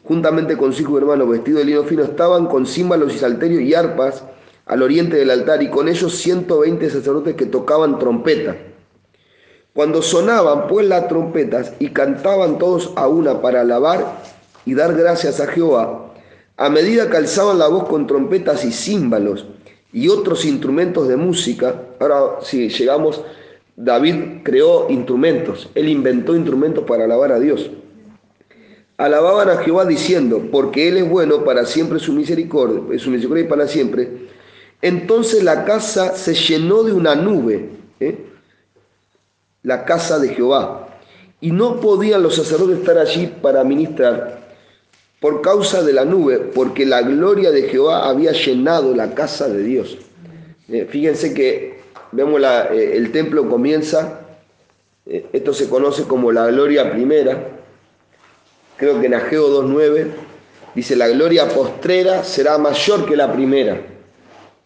juntamente 0.03 0.57
con 0.57 0.73
su 0.73 0.83
hijo 0.83 0.95
y 0.95 1.03
hermano 1.03 1.29
vestido 1.29 1.59
de 1.61 1.67
lino 1.67 1.85
fino, 1.85 2.03
estaban 2.03 2.47
con 2.47 2.67
címbalos 2.67 3.15
y 3.15 3.19
salterios 3.19 3.63
y 3.63 3.75
arpas 3.75 4.25
al 4.67 4.83
oriente 4.83 5.17
del 5.19 5.31
altar, 5.31 5.63
y 5.63 5.71
con 5.71 5.87
ellos 5.89 6.17
120 6.17 6.91
sacerdotes 6.91 7.37
que 7.37 7.47
tocaban 7.47 8.01
trompeta. 8.01 8.57
Cuando 9.75 10.03
sonaban 10.03 10.69
pues 10.69 10.87
las 10.87 11.09
trompetas 11.09 11.73
y 11.81 11.89
cantaban 11.89 12.59
todos 12.59 12.93
a 12.95 13.09
una 13.09 13.43
para 13.43 13.63
alabar 13.63 14.21
y 14.65 14.75
dar 14.75 14.95
gracias 14.95 15.41
a 15.41 15.49
Jehová, 15.49 16.13
a 16.57 16.71
medida 16.71 17.11
que 17.11 17.17
alzaban 17.17 17.59
la 17.59 17.67
voz 17.67 17.89
con 17.89 18.07
trompetas 18.07 18.65
y 18.65 18.71
címbalos 18.71 19.47
y 19.93 20.09
otros 20.09 20.45
instrumentos 20.45 21.09
de 21.09 21.17
música, 21.17 21.83
ahora 21.99 22.39
si 22.43 22.69
llegamos, 22.69 23.23
David 23.75 24.43
creó 24.45 24.87
instrumentos, 24.91 25.69
él 25.75 25.89
inventó 25.89 26.37
instrumentos 26.37 26.85
para 26.85 27.05
alabar 27.05 27.33
a 27.33 27.41
Dios. 27.41 27.69
Alababan 28.97 29.51
a 29.51 29.57
Jehová 29.57 29.85
diciendo, 29.87 30.51
porque 30.53 30.87
Él 30.87 30.99
es 30.99 31.09
bueno, 31.09 31.43
para 31.43 31.67
siempre 31.67 31.99
su 31.99 32.13
misericordia, 32.13 32.97
su 33.01 33.11
misericordia 33.11 33.45
y 33.45 33.49
para 33.49 33.67
siempre. 33.67 34.09
Entonces 34.81 35.43
la 35.43 35.65
casa 35.65 36.15
se 36.15 36.33
llenó 36.33 36.85
de 36.85 36.93
una 36.93 37.17
nube, 37.17 37.71
¿eh? 37.99 38.34
La 39.65 39.85
casa 39.85 40.19
de 40.21 40.29
Jehová, 40.29 40.89
y 41.41 41.51
no 41.51 41.81
podían 41.81 42.23
los 42.23 42.37
sacerdotes 42.37 42.79
estar 42.79 42.97
allí 42.99 43.27
para 43.43 43.65
ministrar 43.65 44.45
por 45.21 45.41
causa 45.43 45.83
de 45.83 45.93
la 45.93 46.05
nube, 46.05 46.39
porque 46.39 46.87
la 46.87 47.03
gloria 47.03 47.51
de 47.51 47.63
Jehová 47.63 48.09
había 48.09 48.33
llenado 48.33 48.95
la 48.95 49.15
casa 49.15 49.49
de 49.49 49.63
Dios. 49.63 49.99
Eh, 50.69 50.87
fíjense 50.89 51.35
que 51.35 51.81
vemos 52.13 52.41
la- 52.41 52.67
eh, 52.73 52.97
el 52.97 53.11
templo 53.11 53.49
comienza, 53.49 54.21
eh, 55.07 55.27
esto 55.33 55.53
se 55.53 55.69
conoce 55.69 56.05
como 56.05 56.31
la 56.31 56.47
gloria 56.47 56.91
primera, 56.93 57.39
creo 58.77 59.01
que 59.01 59.07
en 59.07 59.15
Ageo 59.15 59.49
2.9 59.49 60.11
dice 60.75 60.97
la 60.97 61.09
gloria 61.09 61.49
postrera 61.49 62.23
será 62.25 62.59
mayor 62.59 63.07
que 63.07 63.17
la 63.17 63.33
primera. 63.33 63.81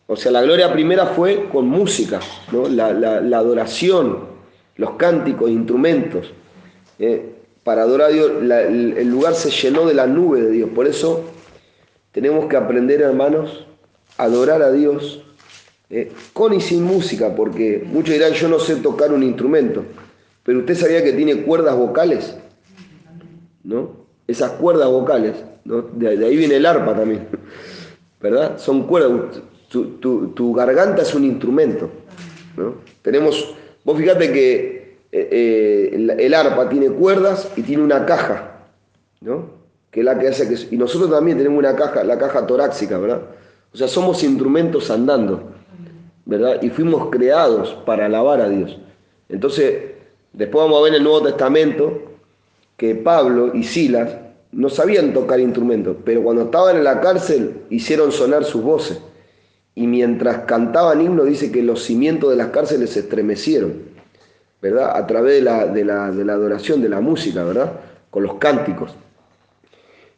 O 0.07 0.17
sea, 0.17 0.33
la 0.33 0.43
gloria 0.43 0.73
primera 0.73 1.07
fue 1.07 1.49
con 1.53 1.67
música, 1.69 2.19
¿no? 2.51 2.69
la, 2.69 2.93
la- 2.93 3.21
la 3.21 3.39
adoración, 3.39 4.38
los 4.79 4.93
cánticos, 4.93 5.51
instrumentos. 5.51 6.33
Eh, 6.99 7.35
para 7.63 7.83
adorar 7.83 8.09
a 8.09 8.13
Dios, 8.13 8.31
el, 8.41 9.09
lugar 9.11 9.35
se 9.35 9.51
llenó 9.51 9.85
de 9.87 9.93
la 9.95 10.07
nube 10.07 10.41
de 10.41 10.51
Dios. 10.51 10.71
Por 10.75 10.87
eso 10.87 11.25
tenemos 12.13 12.47
que 12.47 12.57
aprender, 12.57 13.03
hermanos, 13.03 13.67
a 14.17 14.25
adorar 14.25 14.63
a 14.63 14.73
Dios 14.73 15.23
eh, 15.91 16.11
con 16.33 16.55
y 16.55 16.61
sin 16.63 16.83
música, 16.85 17.35
porque 17.37 17.83
muchos 17.87 18.15
dirán, 18.15 18.33
yo 18.33 18.49
no 18.49 18.59
sé 18.59 18.77
tocar 18.77 19.13
un 19.13 19.23
instrumento, 19.23 19.85
pero 20.43 20.61
usted 20.61 20.75
sabía 20.77 21.05
que 21.05 21.13
tiene 21.13 21.43
cuerdas 21.43 21.77
vocales, 21.77 22.37
¿no? 23.65 24.07
Esas 24.27 24.53
cuerdas 24.53 24.89
vocales, 24.89 25.35
¿no? 25.65 25.83
de, 25.83 26.17
de 26.17 26.27
ahí 26.27 26.37
viene 26.37 26.57
el 26.57 26.67
arpa 26.67 26.95
también, 26.95 27.29
¿verdad? 28.21 28.59
Son 28.59 28.87
cuerdas, 28.87 29.41
tu, 29.69 29.85
tu- 29.97 30.29
tu 30.29 30.53
garganta 30.55 31.03
es 31.03 31.15
un 31.15 31.25
instrumento, 31.25 31.91
¿no? 32.57 32.75
Tenemos, 33.03 33.55
vos 33.89 33.97
fíjate 33.97 34.31
que 34.31 34.99
eh, 35.11 35.29
eh, 35.33 36.17
el, 36.19 36.35
arpa 36.35 36.69
tiene 36.69 36.91
cuerdas 36.91 37.51
y 37.57 37.63
tiene 37.63 37.83
una 37.83 38.05
caja, 38.05 38.67
¿no? 39.23 39.47
Que 39.91 40.01
es 40.01 40.05
la 40.05 40.19
que 40.19 40.29
hace 40.29 40.47
que... 40.47 40.75
Y 40.75 40.77
nosotros 40.77 41.11
también 41.11 41.39
tenemos 41.39 41.59
una 41.59 41.75
caja, 41.75 42.05
la 42.05 42.19
caja 42.19 42.47
torácica, 42.47 42.99
¿verdad? 42.99 43.23
O 43.73 43.79
sea, 43.79 43.89
somos 43.89 44.23
instrumentos 44.23 44.91
andando, 44.91 45.53
¿verdad? 46.27 46.61
Y 46.61 46.69
fuimos 46.69 47.09
creados 47.09 47.79
para 47.87 48.05
alabar 48.05 48.43
a 48.43 48.51
Dios. 48.51 48.79
Entonces, 49.27 49.93
después 50.35 50.65
vamos 50.67 50.81
a 50.81 50.83
ver 50.83 50.93
en 50.93 50.97
el 50.99 51.05
Nuevo 51.05 51.23
Testamento 51.23 52.03
que 52.77 52.95
Pablo 52.95 53.53
y 53.55 53.63
Silas 53.63 54.11
no 54.53 54.69
sabían 54.69 55.15
tocar 55.15 55.41
instrumentos, 55.41 55.97
pero 56.05 56.23
cuando 56.23 56.43
estaban 56.43 56.77
en 56.77 56.85
la 56.85 57.01
cárcel 57.01 57.63
hicieron 57.71 58.13
sonar 58.13 58.45
sus 58.45 58.63
voces. 58.63 59.01
Y 59.79 59.87
mientras 59.87 60.39
cantaban 60.39 61.01
himnos, 61.01 61.27
dice 61.27 61.53
que 61.53 61.63
los 61.63 61.85
cimientos 61.85 62.31
de 62.31 62.37
las 62.37 62.49
cárceles 62.49 62.91
se 62.91 62.99
estremecieron, 62.99 63.75
¿verdad? 64.61 64.97
A 64.97 65.07
través 65.07 65.35
de 65.35 65.43
la, 65.43 65.67
de 65.67 65.85
la, 65.85 66.11
de 66.11 66.25
la 66.25 66.33
adoración, 66.33 66.83
de 66.83 66.89
la 66.89 67.01
música, 67.01 67.45
¿verdad? 67.45 67.75
Con 68.11 68.25
los 68.25 68.35
cánticos. 68.39 68.97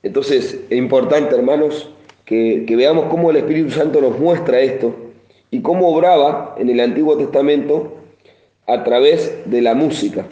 Entonces, 0.02 0.60
es 0.70 0.78
importante, 0.78 1.34
hermanos, 1.34 1.90
que, 2.24 2.64
que 2.66 2.74
veamos 2.74 3.10
cómo 3.10 3.30
el 3.30 3.36
Espíritu 3.36 3.70
Santo 3.70 4.00
nos 4.00 4.18
muestra 4.18 4.60
esto 4.60 4.94
y 5.50 5.60
cómo 5.60 5.94
obraba 5.94 6.54
en 6.56 6.70
el 6.70 6.80
Antiguo 6.80 7.18
Testamento 7.18 7.98
a 8.66 8.82
través 8.82 9.42
de 9.44 9.60
la 9.60 9.74
música. 9.74 10.24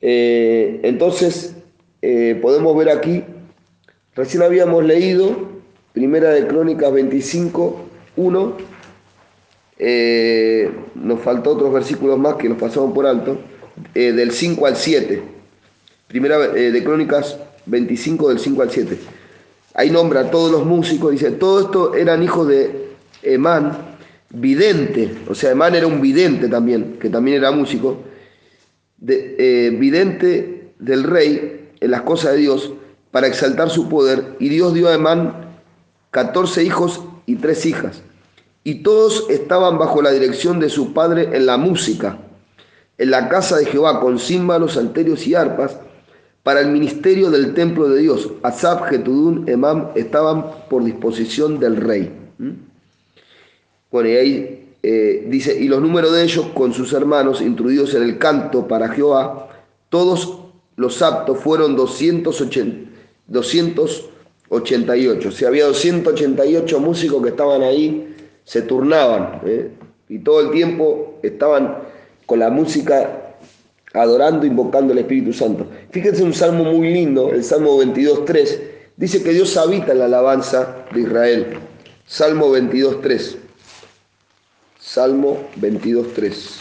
Eh, 0.00 0.80
entonces, 0.84 1.54
eh, 2.00 2.38
podemos 2.40 2.74
ver 2.78 2.88
aquí, 2.88 3.24
recién 4.14 4.42
habíamos 4.42 4.82
leído 4.86 5.53
Primera 5.94 6.30
de 6.30 6.48
Crónicas 6.48 6.92
25, 6.92 7.84
1, 8.16 8.56
eh, 9.78 10.68
nos 10.96 11.20
faltó 11.20 11.50
otros 11.50 11.72
versículos 11.72 12.18
más 12.18 12.34
que 12.34 12.48
nos 12.48 12.58
pasamos 12.58 12.92
por 12.92 13.06
alto, 13.06 13.38
eh, 13.94 14.10
del 14.10 14.32
5 14.32 14.66
al 14.66 14.74
7. 14.74 15.22
Primera 16.08 16.46
eh, 16.46 16.72
de 16.72 16.82
Crónicas 16.82 17.38
25 17.66 18.28
del 18.28 18.40
5 18.40 18.62
al 18.62 18.70
7. 18.72 18.98
Ahí 19.74 19.90
nombra 19.90 20.22
a 20.22 20.30
todos 20.32 20.50
los 20.50 20.66
músicos, 20.66 21.12
dice, 21.12 21.30
todo 21.30 21.60
esto 21.60 21.94
eran 21.94 22.24
hijos 22.24 22.48
de 22.48 22.88
Emán, 23.22 23.96
vidente, 24.30 25.14
o 25.28 25.34
sea, 25.36 25.52
Emán 25.52 25.76
era 25.76 25.86
un 25.86 26.00
vidente 26.00 26.48
también, 26.48 26.98
que 26.98 27.08
también 27.08 27.36
era 27.36 27.52
músico, 27.52 27.98
de, 28.98 29.76
vidente 29.78 30.72
del 30.80 31.04
rey 31.04 31.70
en 31.78 31.92
las 31.92 32.02
cosas 32.02 32.32
de 32.32 32.38
Dios 32.38 32.72
para 33.12 33.28
exaltar 33.28 33.70
su 33.70 33.88
poder, 33.88 34.34
y 34.40 34.48
Dios 34.48 34.74
dio 34.74 34.88
a 34.88 34.94
Emán 34.94 35.43
14 36.14 36.62
hijos 36.62 37.00
y 37.26 37.34
tres 37.34 37.66
hijas, 37.66 38.02
y 38.62 38.84
todos 38.84 39.26
estaban 39.30 39.78
bajo 39.78 40.00
la 40.00 40.12
dirección 40.12 40.60
de 40.60 40.68
su 40.68 40.92
padre 40.92 41.30
en 41.32 41.44
la 41.44 41.56
música, 41.56 42.18
en 42.98 43.10
la 43.10 43.28
casa 43.28 43.56
de 43.56 43.66
Jehová, 43.66 44.00
con 44.00 44.20
címbalos, 44.20 44.74
salterios 44.74 45.26
y 45.26 45.34
arpas, 45.34 45.76
para 46.44 46.60
el 46.60 46.68
ministerio 46.68 47.32
del 47.32 47.52
templo 47.52 47.88
de 47.88 48.00
Dios. 48.00 48.30
Asab, 48.44 48.84
Getudún, 48.84 49.48
Emam 49.48 49.88
estaban 49.96 50.44
por 50.70 50.84
disposición 50.84 51.58
del 51.58 51.78
rey. 51.78 52.12
¿Mm? 52.38 52.50
Bueno, 53.90 54.08
y 54.10 54.12
ahí 54.12 54.74
eh, 54.84 55.26
dice, 55.28 55.60
y 55.60 55.66
los 55.66 55.82
números 55.82 56.12
de 56.12 56.22
ellos 56.22 56.46
con 56.54 56.72
sus 56.72 56.92
hermanos, 56.92 57.40
introducidos 57.40 57.92
en 57.94 58.04
el 58.04 58.18
canto 58.18 58.68
para 58.68 58.88
Jehová, 58.88 59.48
todos 59.88 60.38
los 60.76 61.02
aptos 61.02 61.40
fueron 61.40 61.74
280, 61.74 62.90
288. 64.50 65.28
O 65.28 65.48
había 65.48 65.64
288 65.66 66.80
músicos 66.80 67.22
que 67.22 67.30
estaban 67.30 67.62
ahí, 67.62 68.14
se 68.44 68.62
turnaban, 68.62 69.40
¿eh? 69.46 69.70
y 70.08 70.18
todo 70.18 70.40
el 70.40 70.50
tiempo 70.50 71.18
estaban 71.22 71.78
con 72.26 72.38
la 72.38 72.50
música 72.50 73.36
adorando, 73.94 74.44
invocando 74.44 74.92
el 74.92 74.98
Espíritu 74.98 75.32
Santo. 75.32 75.66
Fíjense 75.90 76.22
un 76.22 76.34
salmo 76.34 76.64
muy 76.64 76.92
lindo, 76.92 77.30
el 77.32 77.44
Salmo 77.44 77.80
22.3, 77.82 78.60
dice 78.96 79.22
que 79.22 79.30
Dios 79.30 79.56
habita 79.56 79.92
en 79.92 80.00
la 80.00 80.06
alabanza 80.06 80.84
de 80.92 81.00
Israel. 81.00 81.46
Salmo 82.06 82.54
22.3. 82.54 83.36
Salmo 84.78 85.48
22.3. 85.60 86.60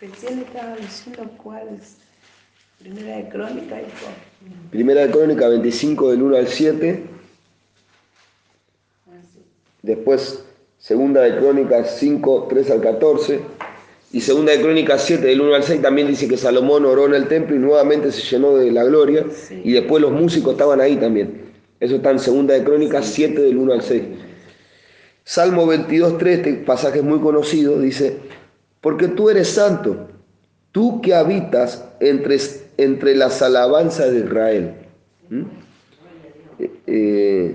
Recién 0.00 0.38
estaba 0.40 0.76
diciendo 0.76 1.30
cuál 1.36 1.68
es. 1.80 2.03
Primera 2.84 3.16
de 3.16 3.28
Crónica, 3.30 3.80
hijo. 3.80 4.68
Primera 4.70 5.06
de 5.06 5.10
Crónica 5.10 5.48
25 5.48 6.10
del 6.10 6.22
1 6.22 6.36
al 6.36 6.48
7. 6.48 7.02
Después 9.80 10.44
Segunda 10.76 11.22
de 11.22 11.38
Crónicas 11.38 11.96
5, 11.98 12.46
3 12.50 12.70
al 12.72 12.80
14. 12.82 13.40
Y 14.12 14.20
Segunda 14.20 14.52
de 14.52 14.60
Crónicas 14.60 15.02
7 15.02 15.26
del 15.26 15.40
1 15.40 15.54
al 15.54 15.62
6 15.62 15.80
también 15.80 16.08
dice 16.08 16.28
que 16.28 16.36
Salomón 16.36 16.84
oró 16.84 17.06
en 17.06 17.14
el 17.14 17.26
templo 17.26 17.56
y 17.56 17.58
nuevamente 17.58 18.12
se 18.12 18.20
llenó 18.20 18.54
de 18.54 18.70
la 18.70 18.84
gloria. 18.84 19.24
Sí. 19.32 19.62
Y 19.64 19.72
después 19.72 20.02
los 20.02 20.12
músicos 20.12 20.52
estaban 20.52 20.82
ahí 20.82 20.96
también. 20.96 21.54
Eso 21.80 21.96
está 21.96 22.10
en 22.10 22.18
Segunda 22.18 22.52
de 22.52 22.64
Crónicas 22.64 23.06
7 23.06 23.40
del 23.40 23.56
1 23.56 23.72
al 23.72 23.80
6. 23.80 24.02
Salmo 25.24 25.66
22, 25.66 26.18
3, 26.18 26.36
este 26.36 26.52
pasaje 26.52 26.98
es 26.98 27.04
muy 27.04 27.20
conocido, 27.20 27.80
dice, 27.80 28.18
porque 28.82 29.08
tú 29.08 29.30
eres 29.30 29.48
santo, 29.48 30.08
tú 30.70 31.00
que 31.00 31.14
habitas 31.14 31.82
entre, 31.98 32.36
entre 32.76 33.14
las 33.14 33.42
alabanzas 33.42 34.12
de 34.12 34.18
Israel. 34.20 34.74
¿Mm? 35.28 35.42
Eh, 36.58 36.70
eh, 36.86 37.54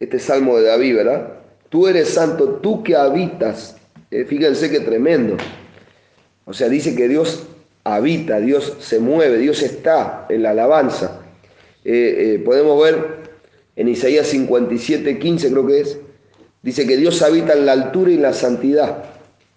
este 0.00 0.18
salmo 0.18 0.58
de 0.58 0.64
David, 0.64 0.96
¿verdad? 0.96 1.28
Tú 1.68 1.86
eres 1.88 2.08
santo, 2.08 2.60
tú 2.62 2.82
que 2.82 2.96
habitas. 2.96 3.76
Eh, 4.10 4.24
fíjense 4.24 4.70
qué 4.70 4.80
tremendo. 4.80 5.36
O 6.44 6.52
sea, 6.52 6.68
dice 6.68 6.94
que 6.94 7.08
Dios 7.08 7.46
habita, 7.84 8.40
Dios 8.40 8.76
se 8.80 8.98
mueve, 8.98 9.38
Dios 9.38 9.62
está 9.62 10.26
en 10.28 10.42
la 10.42 10.50
alabanza. 10.50 11.20
Podemos 11.82 12.82
ver 12.82 13.24
en 13.76 13.88
Isaías 13.88 14.26
57, 14.28 15.18
15 15.18 15.50
creo 15.50 15.66
que 15.66 15.80
es, 15.80 15.98
dice 16.62 16.86
que 16.86 16.96
Dios 16.96 17.20
habita 17.22 17.52
en 17.52 17.66
la 17.66 17.72
altura 17.72 18.10
y 18.10 18.14
en 18.14 18.22
la 18.22 18.32
santidad, 18.32 19.04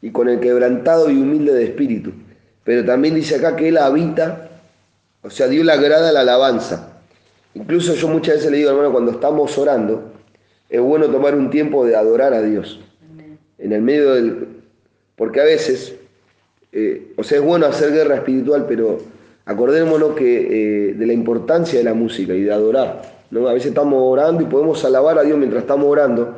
y 0.02 0.12
con 0.12 0.28
el 0.28 0.40
quebrantado 0.40 1.10
y 1.10 1.16
humilde 1.16 1.54
de 1.54 1.64
espíritu. 1.66 2.12
Pero 2.68 2.84
también 2.84 3.16
dice 3.16 3.36
acá 3.36 3.56
que 3.56 3.70
Él 3.70 3.78
habita, 3.78 4.50
o 5.22 5.30
sea, 5.30 5.48
Dios 5.48 5.66
le 5.66 5.72
agrada 5.72 6.12
la 6.12 6.20
alabanza. 6.20 7.00
Incluso 7.54 7.94
yo 7.94 8.10
muchas 8.10 8.36
veces 8.36 8.52
le 8.52 8.58
digo, 8.58 8.72
hermano, 8.72 8.92
cuando 8.92 9.12
estamos 9.12 9.58
orando, 9.58 10.12
es 10.70 10.82
bueno 10.82 11.08
tomar 11.08 11.34
un 11.34 11.50
tiempo 11.50 11.86
de 11.86 11.96
adorar 11.96 12.34
a 12.34 12.42
Dios. 12.42 12.82
En 13.58 13.72
el 13.72 13.82
medio 13.82 14.16
del... 14.16 14.48
Porque 15.16 15.40
a 15.40 15.46
veces, 15.46 15.96
eh, 16.74 17.14
o 17.16 17.24
sea, 17.24 17.38
es 17.38 17.44
bueno 17.46 17.68
hacer 17.68 17.94
guerra 17.94 18.16
espiritual, 18.16 18.66
pero 18.68 18.98
acordémonos 19.46 20.14
que, 20.14 20.90
eh, 20.90 20.94
de 20.94 21.06
la 21.06 21.14
importancia 21.14 21.80
de 21.80 21.86
la 21.86 21.94
música 21.94 22.34
y 22.34 22.42
de 22.42 22.52
adorar. 22.52 23.02
¿no? 23.32 23.48
A 23.48 23.54
veces 23.54 23.70
estamos 23.70 23.98
orando 24.04 24.44
y 24.44 24.46
podemos 24.46 24.84
alabar 24.84 25.18
a 25.18 25.24
Dios 25.24 25.38
mientras 25.38 25.64
estamos 25.64 25.88
orando. 25.88 26.36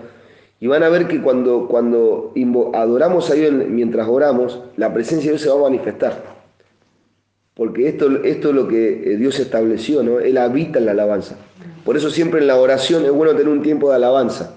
Y 0.60 0.68
van 0.68 0.84
a 0.84 0.90
ver 0.90 1.08
que 1.08 1.22
cuando, 1.22 1.68
cuando 1.68 2.34
adoramos 2.74 3.30
a 3.30 3.34
Dios 3.34 3.52
mientras 3.52 4.08
oramos, 4.08 4.62
la 4.76 4.94
presencia 4.94 5.32
de 5.32 5.38
Dios 5.38 5.42
se 5.42 5.50
va 5.50 5.56
a 5.60 5.70
manifestar. 5.70 6.22
Porque 7.54 7.88
esto, 7.90 8.24
esto 8.24 8.50
es 8.50 8.56
lo 8.56 8.68
que 8.68 9.14
eh, 9.14 9.18
Dios 9.18 9.40
estableció, 9.40 10.02
¿no? 10.04 10.20
Él 10.20 10.38
habita 10.38 10.80
en 10.80 10.86
la 10.86 10.92
alabanza. 10.92 11.36
Por 11.84 11.98
eso 11.98 12.10
siempre 12.10 12.40
en 12.42 12.48
la 12.48 12.58
oración 12.58 13.04
es 13.06 13.12
bueno 13.12 13.32
tener 13.34 13.50
un 13.50 13.62
tiempo 13.62 13.90
de 13.90 13.96
alabanza. 13.96 14.56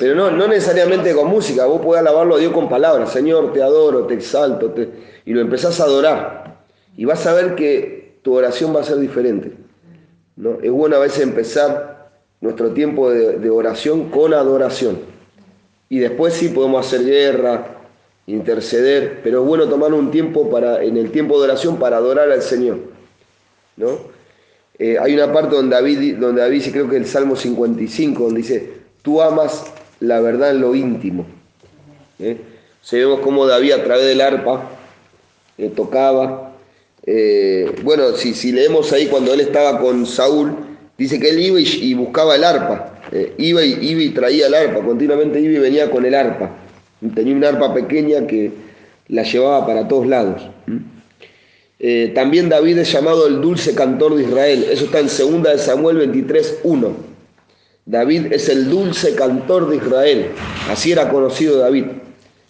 Pero 0.00 0.14
no, 0.16 0.30
no 0.32 0.48
necesariamente 0.48 1.14
con 1.14 1.28
música, 1.28 1.66
vos 1.66 1.80
podés 1.80 2.00
alabarlo 2.00 2.34
a 2.34 2.38
Dios 2.38 2.52
con 2.52 2.68
palabras. 2.68 3.12
Señor, 3.12 3.52
te 3.52 3.62
adoro, 3.62 4.06
te 4.06 4.14
exalto, 4.14 4.70
te- 4.70 4.90
y 5.24 5.32
lo 5.32 5.40
empezás 5.40 5.80
a 5.80 5.84
adorar. 5.84 6.56
Y 6.96 7.04
vas 7.04 7.24
a 7.26 7.34
ver 7.34 7.54
que 7.54 8.18
tu 8.22 8.34
oración 8.34 8.74
va 8.74 8.80
a 8.80 8.84
ser 8.84 8.98
diferente. 8.98 9.52
¿no? 10.36 10.58
Es 10.62 10.70
bueno 10.72 10.96
a 10.96 11.00
veces 11.00 11.20
empezar 11.22 11.93
nuestro 12.44 12.72
tiempo 12.72 13.10
de, 13.10 13.48
oración 13.48 14.10
con 14.10 14.34
adoración. 14.34 14.98
Y 15.88 15.98
después 15.98 16.34
sí 16.34 16.50
podemos 16.50 16.86
hacer 16.86 17.02
guerra, 17.02 17.78
interceder, 18.26 19.20
pero 19.24 19.40
es 19.40 19.48
bueno 19.48 19.66
tomar 19.66 19.94
un 19.94 20.10
tiempo 20.10 20.50
para, 20.50 20.84
en 20.84 20.98
el 20.98 21.10
tiempo 21.10 21.38
de 21.38 21.44
oración 21.44 21.78
para 21.78 21.96
adorar 21.96 22.30
al 22.30 22.42
Señor. 22.42 22.80
¿no? 23.78 23.98
Eh, 24.78 24.98
hay 25.00 25.14
una 25.14 25.32
parte 25.32 25.56
donde 25.56 25.74
David, 25.74 26.16
donde 26.16 26.42
David 26.42 26.56
dice, 26.56 26.72
creo 26.72 26.86
que 26.86 26.98
el 26.98 27.06
Salmo 27.06 27.34
55, 27.34 28.24
donde 28.24 28.42
dice, 28.42 28.72
tú 29.00 29.22
amas 29.22 29.64
la 30.00 30.20
verdad 30.20 30.50
en 30.50 30.60
lo 30.60 30.74
íntimo. 30.74 31.24
¿eh? 32.18 32.36
O 32.82 32.84
sea, 32.84 32.98
vemos 32.98 33.20
cómo 33.20 33.46
David 33.46 33.72
a 33.72 33.84
través 33.84 34.04
del 34.04 34.20
arpa 34.20 34.68
eh, 35.56 35.72
tocaba. 35.74 36.52
Eh, 37.06 37.74
bueno, 37.82 38.12
si, 38.12 38.34
si 38.34 38.52
leemos 38.52 38.92
ahí 38.92 39.06
cuando 39.06 39.32
él 39.32 39.40
estaba 39.40 39.80
con 39.80 40.04
Saúl, 40.04 40.73
dice 40.96 41.18
que 41.20 41.30
él 41.30 41.40
iba 41.40 41.60
y, 41.60 41.94
buscaba 41.94 42.36
el 42.36 42.44
arpa. 42.44 43.00
Eh, 43.12 43.34
iba, 43.38 43.64
y, 43.64 43.78
iba 43.80 44.02
y 44.02 44.10
traía 44.10 44.46
el 44.46 44.54
arpa, 44.54 44.80
continuamente 44.80 45.40
iba 45.40 45.54
y 45.54 45.58
venía 45.58 45.90
con 45.90 46.04
el 46.04 46.14
arpa. 46.14 46.50
Tenía 47.14 47.34
una 47.34 47.48
arpa 47.48 47.74
pequeña 47.74 48.26
que 48.26 48.50
la 49.08 49.22
llevaba 49.22 49.66
para 49.66 49.86
todos 49.86 50.06
lados. 50.06 50.42
Eh, 51.78 52.12
también 52.14 52.48
David 52.48 52.78
es 52.78 52.92
llamado 52.92 53.26
el 53.26 53.40
dulce 53.40 53.74
cantor 53.74 54.14
de 54.16 54.22
Israel. 54.22 54.66
Eso 54.70 54.86
está 54.86 55.00
en 55.00 55.06
2 55.06 55.42
de 55.42 55.58
Samuel 55.58 55.98
23, 55.98 56.60
1. 56.62 56.96
David 57.86 58.32
es 58.32 58.48
el 58.48 58.70
dulce 58.70 59.14
cantor 59.14 59.68
de 59.68 59.76
Israel. 59.76 60.30
Así 60.70 60.92
era 60.92 61.10
conocido 61.10 61.58
David, 61.58 61.84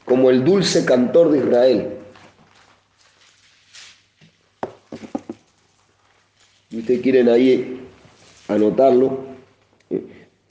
como 0.05 0.31
el 0.31 0.45
dulce 0.45 0.85
cantor 0.85 1.33
de 1.33 1.39
Israel. 1.39 1.89
Ustedes 6.73 7.01
quieren 7.01 7.29
ahí 7.29 7.84
anotarlo. 8.49 9.25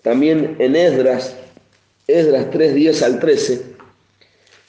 También 0.01 0.56
en 0.60 0.75
Esdras, 0.75 1.36
Esdras 2.08 2.51
3, 2.51 2.75
10 2.75 3.03
al 3.03 3.19
13, 3.19 3.62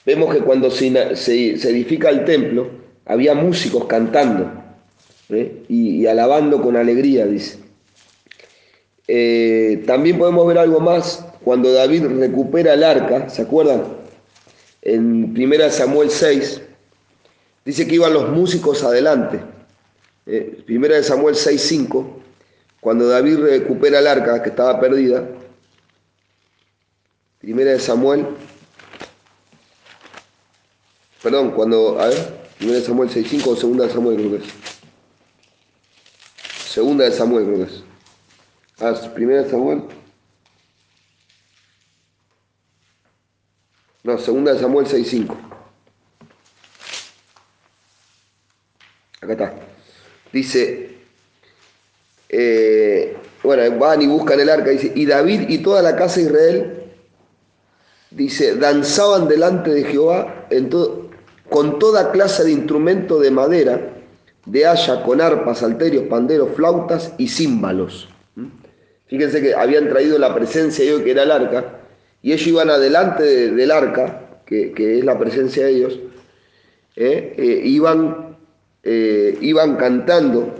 vemos 0.05 0.33
que 0.33 0.41
cuando 0.41 0.71
se, 0.71 0.87
edifica 0.87 2.09
el 2.09 2.25
templo, 2.25 2.69
había 3.05 3.35
músicos 3.35 3.85
cantando 3.85 4.51
¿eh? 5.29 5.63
y, 5.67 6.05
alabando 6.05 6.61
con 6.61 6.77
alegría, 6.77 7.25
dice. 7.25 7.59
Eh, 9.07 9.83
también 9.85 10.17
podemos 10.17 10.47
ver 10.47 10.57
algo 10.57 10.79
más 10.79 11.23
cuando 11.43 11.71
David 11.71 12.07
recupera 12.17 12.73
el 12.73 12.83
arca, 12.83 13.29
¿se 13.29 13.43
acuerdan? 13.43 13.83
En 14.81 15.35
1 15.37 15.69
Samuel 15.69 16.09
6, 16.09 16.61
dice 17.65 17.85
que 17.87 17.95
iban 17.95 18.13
los 18.13 18.29
músicos 18.29 18.83
adelante, 18.83 19.41
eh, 20.25 20.63
primera 20.65 20.95
de 20.95 21.03
Samuel 21.03 21.35
6.5, 21.35 22.14
cuando 22.85 23.07
David 23.07 23.39
recupera 23.39 23.97
el 23.97 24.05
arca 24.05 24.43
que 24.43 24.49
estaba 24.49 24.79
perdida. 24.79 25.27
Primera 27.39 27.71
de 27.71 27.79
Samuel, 27.79 28.27
perdón, 31.23 31.49
cuando, 31.53 31.99
a 31.99 32.09
ver, 32.09 32.51
primera 32.59 32.77
de 32.77 32.85
Samuel 32.85 33.09
6.5 33.09 33.47
o 33.47 33.55
segunda 33.55 33.87
de 33.87 33.91
Samuel 33.91 34.17
creo 34.17 34.29
que 34.29 34.37
es. 34.37 34.53
Segunda 36.69 37.05
de 37.05 37.11
Samuel 37.11 37.45
creo. 37.45 37.67
Ah, 38.81 38.93
primera 39.15 39.41
de 39.41 39.49
Samuel. 39.49 39.81
No, 44.03 44.19
segunda 44.19 44.53
de 44.53 44.59
Samuel 44.59 44.85
6.5. 44.85 45.35
Acá 49.21 49.33
está. 49.33 49.55
Dice, 50.31 50.95
eh, 52.29 52.64
van 53.69 54.01
y 54.01 54.07
buscan 54.07 54.39
el 54.39 54.49
arca, 54.49 54.69
dice, 54.71 54.91
y 54.95 55.05
David 55.05 55.49
y 55.49 55.59
toda 55.59 55.81
la 55.81 55.95
casa 55.95 56.19
de 56.19 56.25
Israel, 56.27 56.73
dice, 58.11 58.55
danzaban 58.55 59.27
delante 59.27 59.71
de 59.71 59.83
Jehová 59.83 60.47
con 61.49 61.79
toda 61.79 62.11
clase 62.11 62.43
de 62.43 62.51
instrumento 62.51 63.19
de 63.19 63.31
madera, 63.31 63.93
de 64.45 64.65
haya, 64.65 65.03
con 65.03 65.21
arpas, 65.21 65.59
salterios, 65.59 66.05
panderos, 66.07 66.49
flautas 66.55 67.13
y 67.17 67.27
címbalos. 67.27 68.07
¿Mm? 68.35 68.45
Fíjense 69.07 69.41
que 69.41 69.53
habían 69.53 69.89
traído 69.89 70.17
la 70.17 70.33
presencia 70.33 70.83
de 70.83 70.91
Dios, 70.91 71.01
que 71.03 71.11
era 71.11 71.23
el 71.23 71.31
arca, 71.31 71.79
y 72.21 72.31
ellos 72.31 72.47
iban 72.47 72.69
adelante 72.69 73.23
de- 73.23 73.51
del 73.51 73.71
arca, 73.71 74.21
que, 74.45 74.73
es 74.77 75.03
la 75.03 75.17
presencia 75.17 75.65
de 75.65 75.73
Dios, 75.73 75.99
¿eh? 76.95 77.33
Eh, 77.37 77.61
iban, 77.65 78.37
eh, 78.83 79.37
iban 79.41 79.75
cantando 79.75 80.53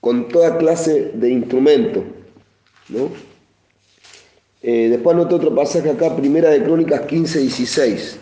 con 0.00 0.28
toda 0.28 0.58
clase 0.58 1.10
de 1.14 1.30
instrumentos. 1.30 2.04
Eh, 4.62 4.88
después 4.90 5.14
anoté 5.14 5.34
otro 5.34 5.54
pasaje 5.54 5.90
acá, 5.90 6.14
Primera 6.16 6.50
de 6.50 6.62
Crónicas 6.62 7.02
15, 7.02 7.40
16. 7.40 8.18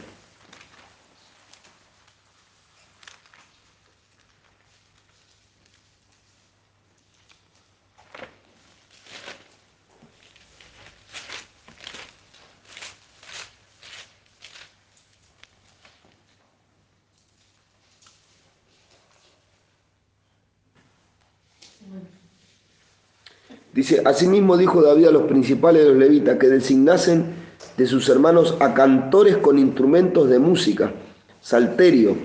Dice, 23.87 24.03
asimismo 24.05 24.57
dijo 24.57 24.83
David 24.83 25.07
a 25.07 25.11
los 25.13 25.29
principales 25.29 25.85
de 25.85 25.91
los 25.91 25.99
levitas 25.99 26.39
que 26.39 26.49
designasen 26.49 27.27
de 27.77 27.87
sus 27.87 28.09
hermanos 28.09 28.57
a 28.59 28.75
cantores 28.75 29.37
con 29.37 29.61
instrumentos 29.61 30.29
de 30.29 30.41
música, 30.41 30.91
salterio, 31.41 32.17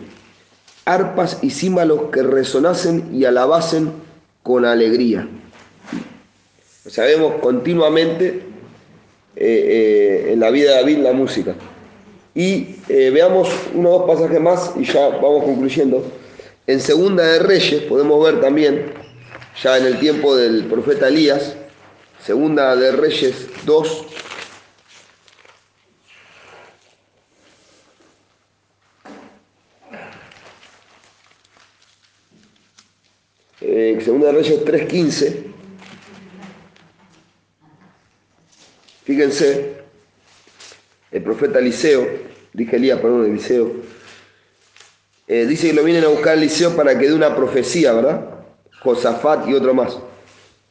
arpas 0.86 1.38
y 1.44 1.52
címbalos 1.52 2.06
que 2.12 2.24
resonasen 2.24 3.10
y 3.14 3.26
alabasen 3.26 3.92
con 4.42 4.66
alegría. 4.66 5.28
O 6.84 6.90
sea, 6.90 7.06
vemos 7.06 7.34
continuamente 7.42 8.26
eh, 8.26 8.42
eh, 9.36 10.34
en 10.34 10.40
la 10.40 10.50
vida 10.50 10.72
de 10.72 10.78
David 10.78 10.98
la 10.98 11.14
música. 11.14 11.54
Y 12.34 12.78
eh, 12.90 13.12
veamos 13.14 13.50
unos 13.76 14.00
dos 14.00 14.08
pasajes 14.08 14.42
más 14.42 14.72
y 14.80 14.86
ya 14.86 15.10
vamos 15.10 15.44
concluyendo. 15.44 16.04
En 16.66 16.80
Segunda 16.80 17.24
de 17.24 17.38
Reyes 17.38 17.84
podemos 17.84 18.24
ver 18.24 18.42
también, 18.42 19.01
ya 19.60 19.78
en 19.78 19.86
el 19.86 20.00
tiempo 20.00 20.36
del 20.36 20.66
profeta 20.66 21.08
Elías, 21.08 21.56
Segunda 22.24 22.76
de 22.76 22.92
Reyes 22.92 23.48
2, 23.66 24.06
eh, 33.62 34.00
Segunda 34.04 34.28
de 34.28 34.34
Reyes 34.34 34.66
3.15, 34.66 35.44
fíjense, 39.04 39.82
el 41.12 41.24
profeta 41.24 41.60
Eliseo, 41.60 42.08
dije 42.54 42.78
Elías, 42.78 43.00
perdón, 43.00 43.26
Eliseo, 43.26 43.72
eh, 45.28 45.46
dice 45.46 45.68
que 45.68 45.74
lo 45.74 45.84
vienen 45.84 46.04
a 46.06 46.08
buscar 46.08 46.38
Eliseo 46.38 46.76
para 46.76 46.98
que 46.98 47.08
dé 47.08 47.14
una 47.14 47.36
profecía, 47.36 47.94
¿verdad? 47.94 48.41
Josafat 48.84 49.48
y 49.48 49.54
otro 49.54 49.74
más. 49.74 49.98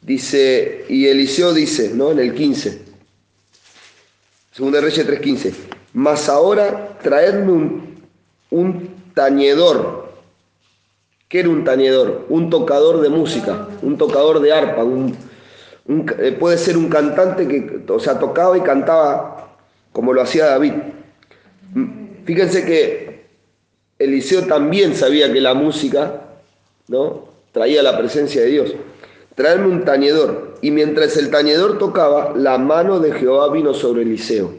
Dice, 0.01 0.85
y 0.89 1.07
Eliseo 1.07 1.53
dice, 1.53 1.91
¿no? 1.93 2.11
En 2.11 2.19
el 2.19 2.33
15, 2.33 2.81
Segunda 4.51 4.81
Reyes 4.81 5.07
3.15, 5.07 5.53
mas 5.93 6.27
ahora 6.27 6.97
traedme 7.01 7.51
un, 7.51 8.03
un 8.49 8.89
tañedor. 9.13 10.11
¿Qué 11.29 11.39
era 11.39 11.49
un 11.49 11.63
tañedor? 11.63 12.25
Un 12.29 12.49
tocador 12.49 12.99
de 13.01 13.09
música, 13.09 13.69
un 13.81 13.97
tocador 13.97 14.41
de 14.41 14.51
arpa, 14.51 14.83
un, 14.83 15.15
eh, 16.19 16.35
puede 16.37 16.57
ser 16.57 16.77
un 16.77 16.89
cantante 16.89 17.47
que, 17.47 17.83
o 17.87 17.99
sea, 17.99 18.19
tocaba 18.19 18.57
y 18.57 18.61
cantaba 18.61 19.55
como 19.93 20.11
lo 20.11 20.21
hacía 20.21 20.47
David. 20.47 20.73
Fíjense 22.25 22.65
que 22.65 23.25
Eliseo 23.99 24.47
también 24.47 24.95
sabía 24.95 25.31
que 25.31 25.39
la 25.39 25.53
música, 25.53 26.21
¿no? 26.87 27.30
Traía 27.51 27.83
la 27.83 27.97
presencia 27.97 28.41
de 28.41 28.47
Dios. 28.47 28.73
Traerme 29.35 29.67
un 29.67 29.83
tañedor. 29.83 30.55
Y 30.61 30.71
mientras 30.71 31.17
el 31.17 31.29
tañedor 31.29 31.77
tocaba, 31.77 32.33
la 32.35 32.57
mano 32.57 32.99
de 32.99 33.11
Jehová 33.11 33.51
vino 33.51 33.73
sobre 33.73 34.03
Eliseo. 34.03 34.53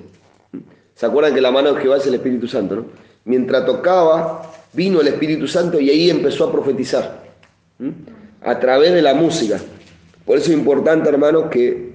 ¿Se 0.94 1.06
acuerdan 1.06 1.34
que 1.34 1.40
la 1.40 1.50
mano 1.50 1.72
de 1.72 1.80
Jehová 1.80 1.96
es 1.96 2.06
el 2.06 2.14
Espíritu 2.14 2.46
Santo? 2.46 2.86
Mientras 3.24 3.64
tocaba, 3.64 4.42
vino 4.72 5.00
el 5.00 5.08
Espíritu 5.08 5.46
Santo 5.46 5.80
y 5.80 5.90
ahí 5.90 6.10
empezó 6.10 6.44
a 6.44 6.52
profetizar. 6.52 7.22
A 8.42 8.58
través 8.58 8.92
de 8.92 9.02
la 9.02 9.14
música. 9.14 9.60
Por 10.24 10.38
eso 10.38 10.50
es 10.50 10.58
importante, 10.58 11.08
hermanos, 11.08 11.46
que 11.50 11.92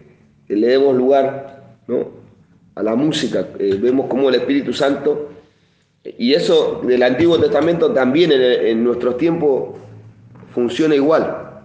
le 0.48 0.68
demos 0.68 0.96
lugar 0.96 1.76
a 2.76 2.84
la 2.84 2.96
música. 2.96 3.48
Eh, 3.60 3.78
vemos 3.80 4.08
cómo 4.08 4.30
el 4.30 4.36
Espíritu 4.36 4.74
Santo, 4.74 5.30
y 6.18 6.34
eso 6.34 6.82
del 6.86 7.04
Antiguo 7.04 7.38
Testamento 7.40 7.92
también 7.92 8.32
en, 8.32 8.42
en 8.42 8.84
nuestros 8.84 9.18
tiempos 9.18 9.76
funciona 10.58 10.96
igual. 10.96 11.62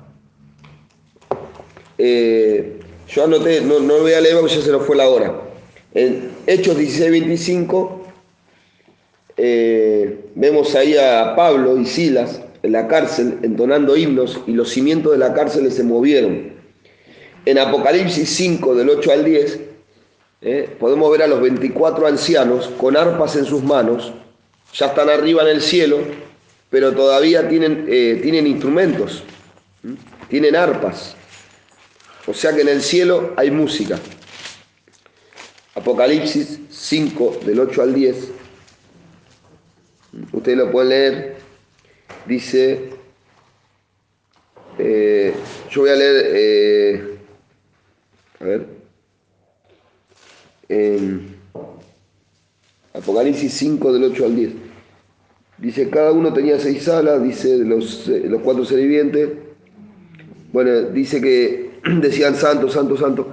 Eh, 1.96 2.78
yo 3.08 3.24
anoté, 3.24 3.62
no, 3.62 3.80
no 3.80 4.00
voy 4.00 4.12
a 4.12 4.20
leer 4.20 4.36
porque 4.38 4.54
ya 4.54 4.60
se 4.60 4.70
nos 4.70 4.84
fue 4.84 4.96
la 4.96 5.08
hora. 5.08 5.32
En 5.94 6.30
Hechos 6.46 6.76
16, 6.76 7.10
25, 7.10 8.04
eh, 9.38 10.26
vemos 10.34 10.74
ahí 10.74 10.94
a 10.98 11.34
Pablo 11.34 11.78
y 11.78 11.86
Silas 11.86 12.42
en 12.62 12.72
la 12.72 12.86
cárcel 12.86 13.38
entonando 13.42 13.96
himnos 13.96 14.38
y 14.46 14.52
los 14.52 14.68
cimientos 14.68 15.12
de 15.12 15.18
la 15.18 15.32
cárcel 15.32 15.72
se 15.72 15.84
movieron. 15.84 16.52
En 17.46 17.58
Apocalipsis 17.58 18.28
5, 18.28 18.74
del 18.74 18.90
8 18.90 19.10
al 19.10 19.24
10, 19.24 19.60
eh, 20.42 20.68
podemos 20.78 21.10
ver 21.10 21.22
a 21.22 21.28
los 21.28 21.40
24 21.40 22.06
ancianos 22.06 22.70
con 22.76 22.98
arpas 22.98 23.36
en 23.36 23.46
sus 23.46 23.62
manos, 23.62 24.12
ya 24.74 24.88
están 24.88 25.08
arriba 25.08 25.44
en 25.44 25.48
el 25.48 25.62
cielo, 25.62 26.00
pero 26.72 26.92
todavía 26.94 27.46
tienen, 27.50 27.84
eh, 27.86 28.18
tienen 28.22 28.46
instrumentos, 28.46 29.22
tienen 30.30 30.56
arpas. 30.56 31.14
O 32.26 32.32
sea 32.32 32.54
que 32.54 32.62
en 32.62 32.68
el 32.68 32.80
cielo 32.80 33.34
hay 33.36 33.50
música. 33.50 33.98
Apocalipsis 35.74 36.60
5, 36.70 37.40
del 37.44 37.60
8 37.60 37.82
al 37.82 37.94
10. 37.94 38.16
Ustedes 40.32 40.56
lo 40.56 40.72
pueden 40.72 40.88
leer. 40.88 41.36
Dice, 42.24 42.88
eh, 44.78 45.34
yo 45.70 45.82
voy 45.82 45.90
a 45.90 45.94
leer, 45.94 46.26
eh, 46.34 47.18
a 48.40 48.44
ver, 48.44 48.66
Apocalipsis 52.94 53.52
5, 53.52 53.92
del 53.92 54.04
8 54.04 54.24
al 54.24 54.36
10. 54.36 54.61
Dice, 55.62 55.88
cada 55.90 56.10
uno 56.10 56.32
tenía 56.32 56.58
seis 56.58 56.88
alas, 56.88 57.22
dice, 57.22 57.58
los, 57.58 58.08
eh, 58.08 58.24
los 58.28 58.42
cuatro 58.42 58.64
seres 58.64 58.82
vivientes. 58.82 59.28
Bueno, 60.52 60.88
dice 60.90 61.20
que 61.20 61.70
decían 62.00 62.34
santo, 62.34 62.68
santo, 62.68 62.96
santo. 62.96 63.28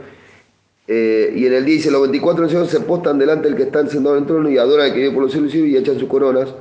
Eh, 0.88 1.34
y 1.36 1.48
en 1.48 1.54
el 1.54 1.66
día 1.66 1.78
dice, 1.78 1.90
los 1.90 2.02
24 2.02 2.44
ancianos 2.44 2.70
se 2.70 2.82
postan 2.82 3.18
delante 3.18 3.48
del 3.48 3.58
que 3.58 3.64
está 3.64 3.80
sentado 3.88 4.16
en 4.16 4.22
el 4.22 4.28
trono 4.28 4.48
y 4.48 4.60
adoran 4.60 4.86
al 4.86 4.94
que 4.94 5.00
vive 5.00 5.12
por 5.12 5.24
los 5.24 5.32
cielos 5.32 5.56
y 5.56 5.76
echan 5.76 5.98
sus 5.98 6.08
coronas, 6.08 6.54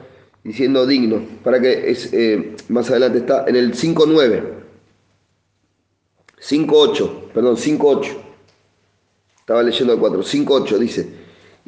diciendo 0.43 0.87
digno. 0.87 1.21
Para 1.45 1.61
que 1.61 1.91
es, 1.91 2.15
eh, 2.15 2.57
más 2.71 2.89
adelante 2.89 3.19
está 3.19 3.45
en 3.47 3.57
el 3.57 3.75
5.9. 3.75 4.43
5.8, 6.41 7.11
perdón, 7.35 7.57
5.8. 7.59 8.17
Estaba 9.41 9.63
leyendo 9.63 9.93
el 9.93 9.99
4. 9.99 10.23
5.8 10.23 10.79
dice. 10.79 11.18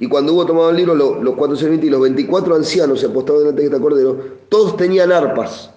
Y 0.00 0.08
cuando 0.08 0.32
hubo 0.34 0.46
tomado 0.46 0.70
el 0.70 0.76
libro, 0.76 0.94
lo- 0.94 1.22
los 1.22 1.34
cuatro 1.34 1.56
servidores 1.56 1.86
y 1.86 1.90
los 1.90 2.00
24 2.00 2.54
ancianos 2.56 3.00
se 3.00 3.06
apostaron 3.06 3.42
delante 3.42 3.62
de 3.62 3.68
este 3.68 3.80
cordero, 3.80 4.16
todos 4.48 4.76
tenían 4.76 5.12
arpas 5.12 5.70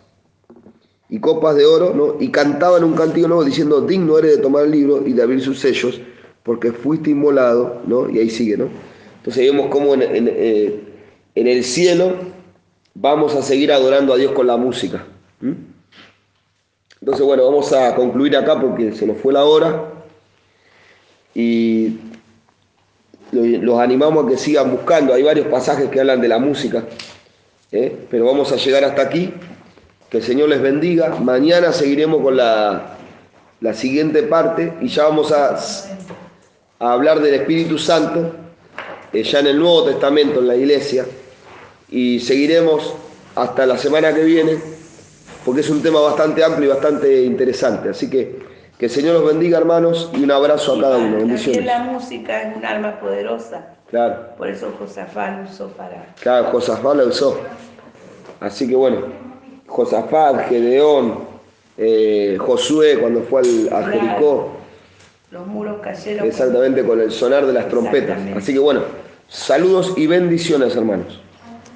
y 1.09 1.19
copas 1.19 1.55
de 1.55 1.65
oro, 1.65 1.93
¿no? 1.93 2.15
y 2.19 2.29
cantaban 2.29 2.83
un 2.83 2.93
cántico 2.93 3.27
nuevo 3.27 3.43
diciendo, 3.43 3.81
digno 3.81 4.17
eres 4.17 4.37
de 4.37 4.41
tomar 4.41 4.63
el 4.65 4.71
libro 4.71 5.05
y 5.05 5.13
de 5.13 5.21
abrir 5.21 5.41
sus 5.41 5.59
sellos, 5.59 5.99
porque 6.41 6.71
fuiste 6.71 7.09
inmolado, 7.11 7.81
¿no? 7.85 8.09
y 8.09 8.17
ahí 8.19 8.29
sigue. 8.29 8.57
¿no? 8.57 8.69
Entonces 9.17 9.45
vemos 9.51 9.67
cómo 9.69 9.93
eh, 9.95 10.83
en 11.35 11.47
el 11.47 11.63
cielo 11.63 12.13
vamos 12.95 13.35
a 13.35 13.41
seguir 13.41 13.71
adorando 13.73 14.13
a 14.13 14.17
Dios 14.17 14.31
con 14.31 14.47
la 14.47 14.55
música. 14.57 15.05
Entonces, 17.01 17.25
bueno, 17.25 17.43
vamos 17.45 17.73
a 17.73 17.93
concluir 17.95 18.37
acá 18.37 18.59
porque 18.59 18.93
se 18.93 19.05
nos 19.05 19.17
fue 19.17 19.33
la 19.33 19.43
hora 19.43 19.91
y 21.35 21.97
los 23.33 23.79
animamos 23.79 24.25
a 24.25 24.29
que 24.29 24.37
sigan 24.37 24.71
buscando. 24.71 25.13
Hay 25.13 25.23
varios 25.23 25.47
pasajes 25.47 25.89
que 25.89 25.99
hablan 25.99 26.21
de 26.21 26.27
la 26.27 26.39
música, 26.39 26.83
¿eh? 27.71 27.95
pero 28.09 28.25
vamos 28.25 28.51
a 28.51 28.55
llegar 28.55 28.83
hasta 28.83 29.01
aquí. 29.01 29.33
Que 30.09 30.17
el 30.17 30.23
Señor 30.23 30.49
les 30.49 30.61
bendiga. 30.61 31.15
Mañana 31.19 31.71
seguiremos 31.71 32.21
con 32.21 32.37
la, 32.37 32.97
la 33.61 33.73
siguiente 33.73 34.23
parte 34.23 34.73
y 34.81 34.87
ya 34.87 35.05
vamos 35.05 35.31
a, 35.31 35.57
a 36.79 36.93
hablar 36.93 37.19
del 37.19 37.33
Espíritu 37.33 37.77
Santo, 37.79 38.31
eh, 39.11 39.23
ya 39.23 39.39
en 39.39 39.47
el 39.47 39.57
Nuevo 39.57 39.85
Testamento, 39.85 40.39
en 40.39 40.47
la 40.47 40.55
iglesia, 40.55 41.05
y 41.89 42.19
seguiremos 42.19 42.93
hasta 43.35 43.65
la 43.65 43.77
semana 43.77 44.13
que 44.13 44.23
viene, 44.23 44.57
porque 45.43 45.61
es 45.61 45.69
un 45.69 45.81
tema 45.81 45.99
bastante 46.01 46.43
amplio 46.43 46.69
y 46.69 46.73
bastante 46.73 47.23
interesante. 47.23 47.89
Así 47.89 48.09
que 48.09 48.52
que 48.83 48.87
el 48.87 48.91
Señor 48.91 49.13
los 49.13 49.25
bendiga, 49.25 49.57
hermanos, 49.59 50.09
y 50.13 50.25
un 50.25 50.31
abrazo 50.31 50.75
a 50.75 50.81
cada 50.81 50.97
uno. 50.97 51.15
Bendiciones. 51.15 51.63
la 51.63 51.79
música 51.83 52.41
es 52.41 52.57
un 52.57 52.65
arma 52.65 52.99
poderosa, 52.99 53.67
Claro. 53.89 54.35
por 54.37 54.49
eso 54.49 54.73
Josafat 54.77 55.37
lo 55.37 55.49
usó 55.49 55.67
para... 55.69 56.07
Claro, 56.19 56.49
Josafat 56.51 56.95
lo 56.97 57.07
usó. 57.07 57.39
Así 58.41 58.67
que 58.67 58.75
bueno, 58.75 59.03
Josafat, 59.67 60.49
Gedeón, 60.49 61.19
eh, 61.77 62.35
Josué 62.37 62.97
cuando 62.99 63.21
fue 63.21 63.39
al, 63.39 63.69
a 63.71 63.83
Jericó, 63.89 64.49
Los 65.31 65.47
muros 65.47 65.77
cayeron. 65.81 66.27
exactamente 66.27 66.83
con 66.83 66.99
el 66.99 67.09
sonar 67.13 67.45
de 67.45 67.53
las 67.53 67.69
trompetas. 67.69 68.19
Así 68.35 68.51
que 68.51 68.59
bueno, 68.59 68.81
saludos 69.29 69.93
y 69.95 70.07
bendiciones 70.07 70.75
hermanos. 70.75 71.21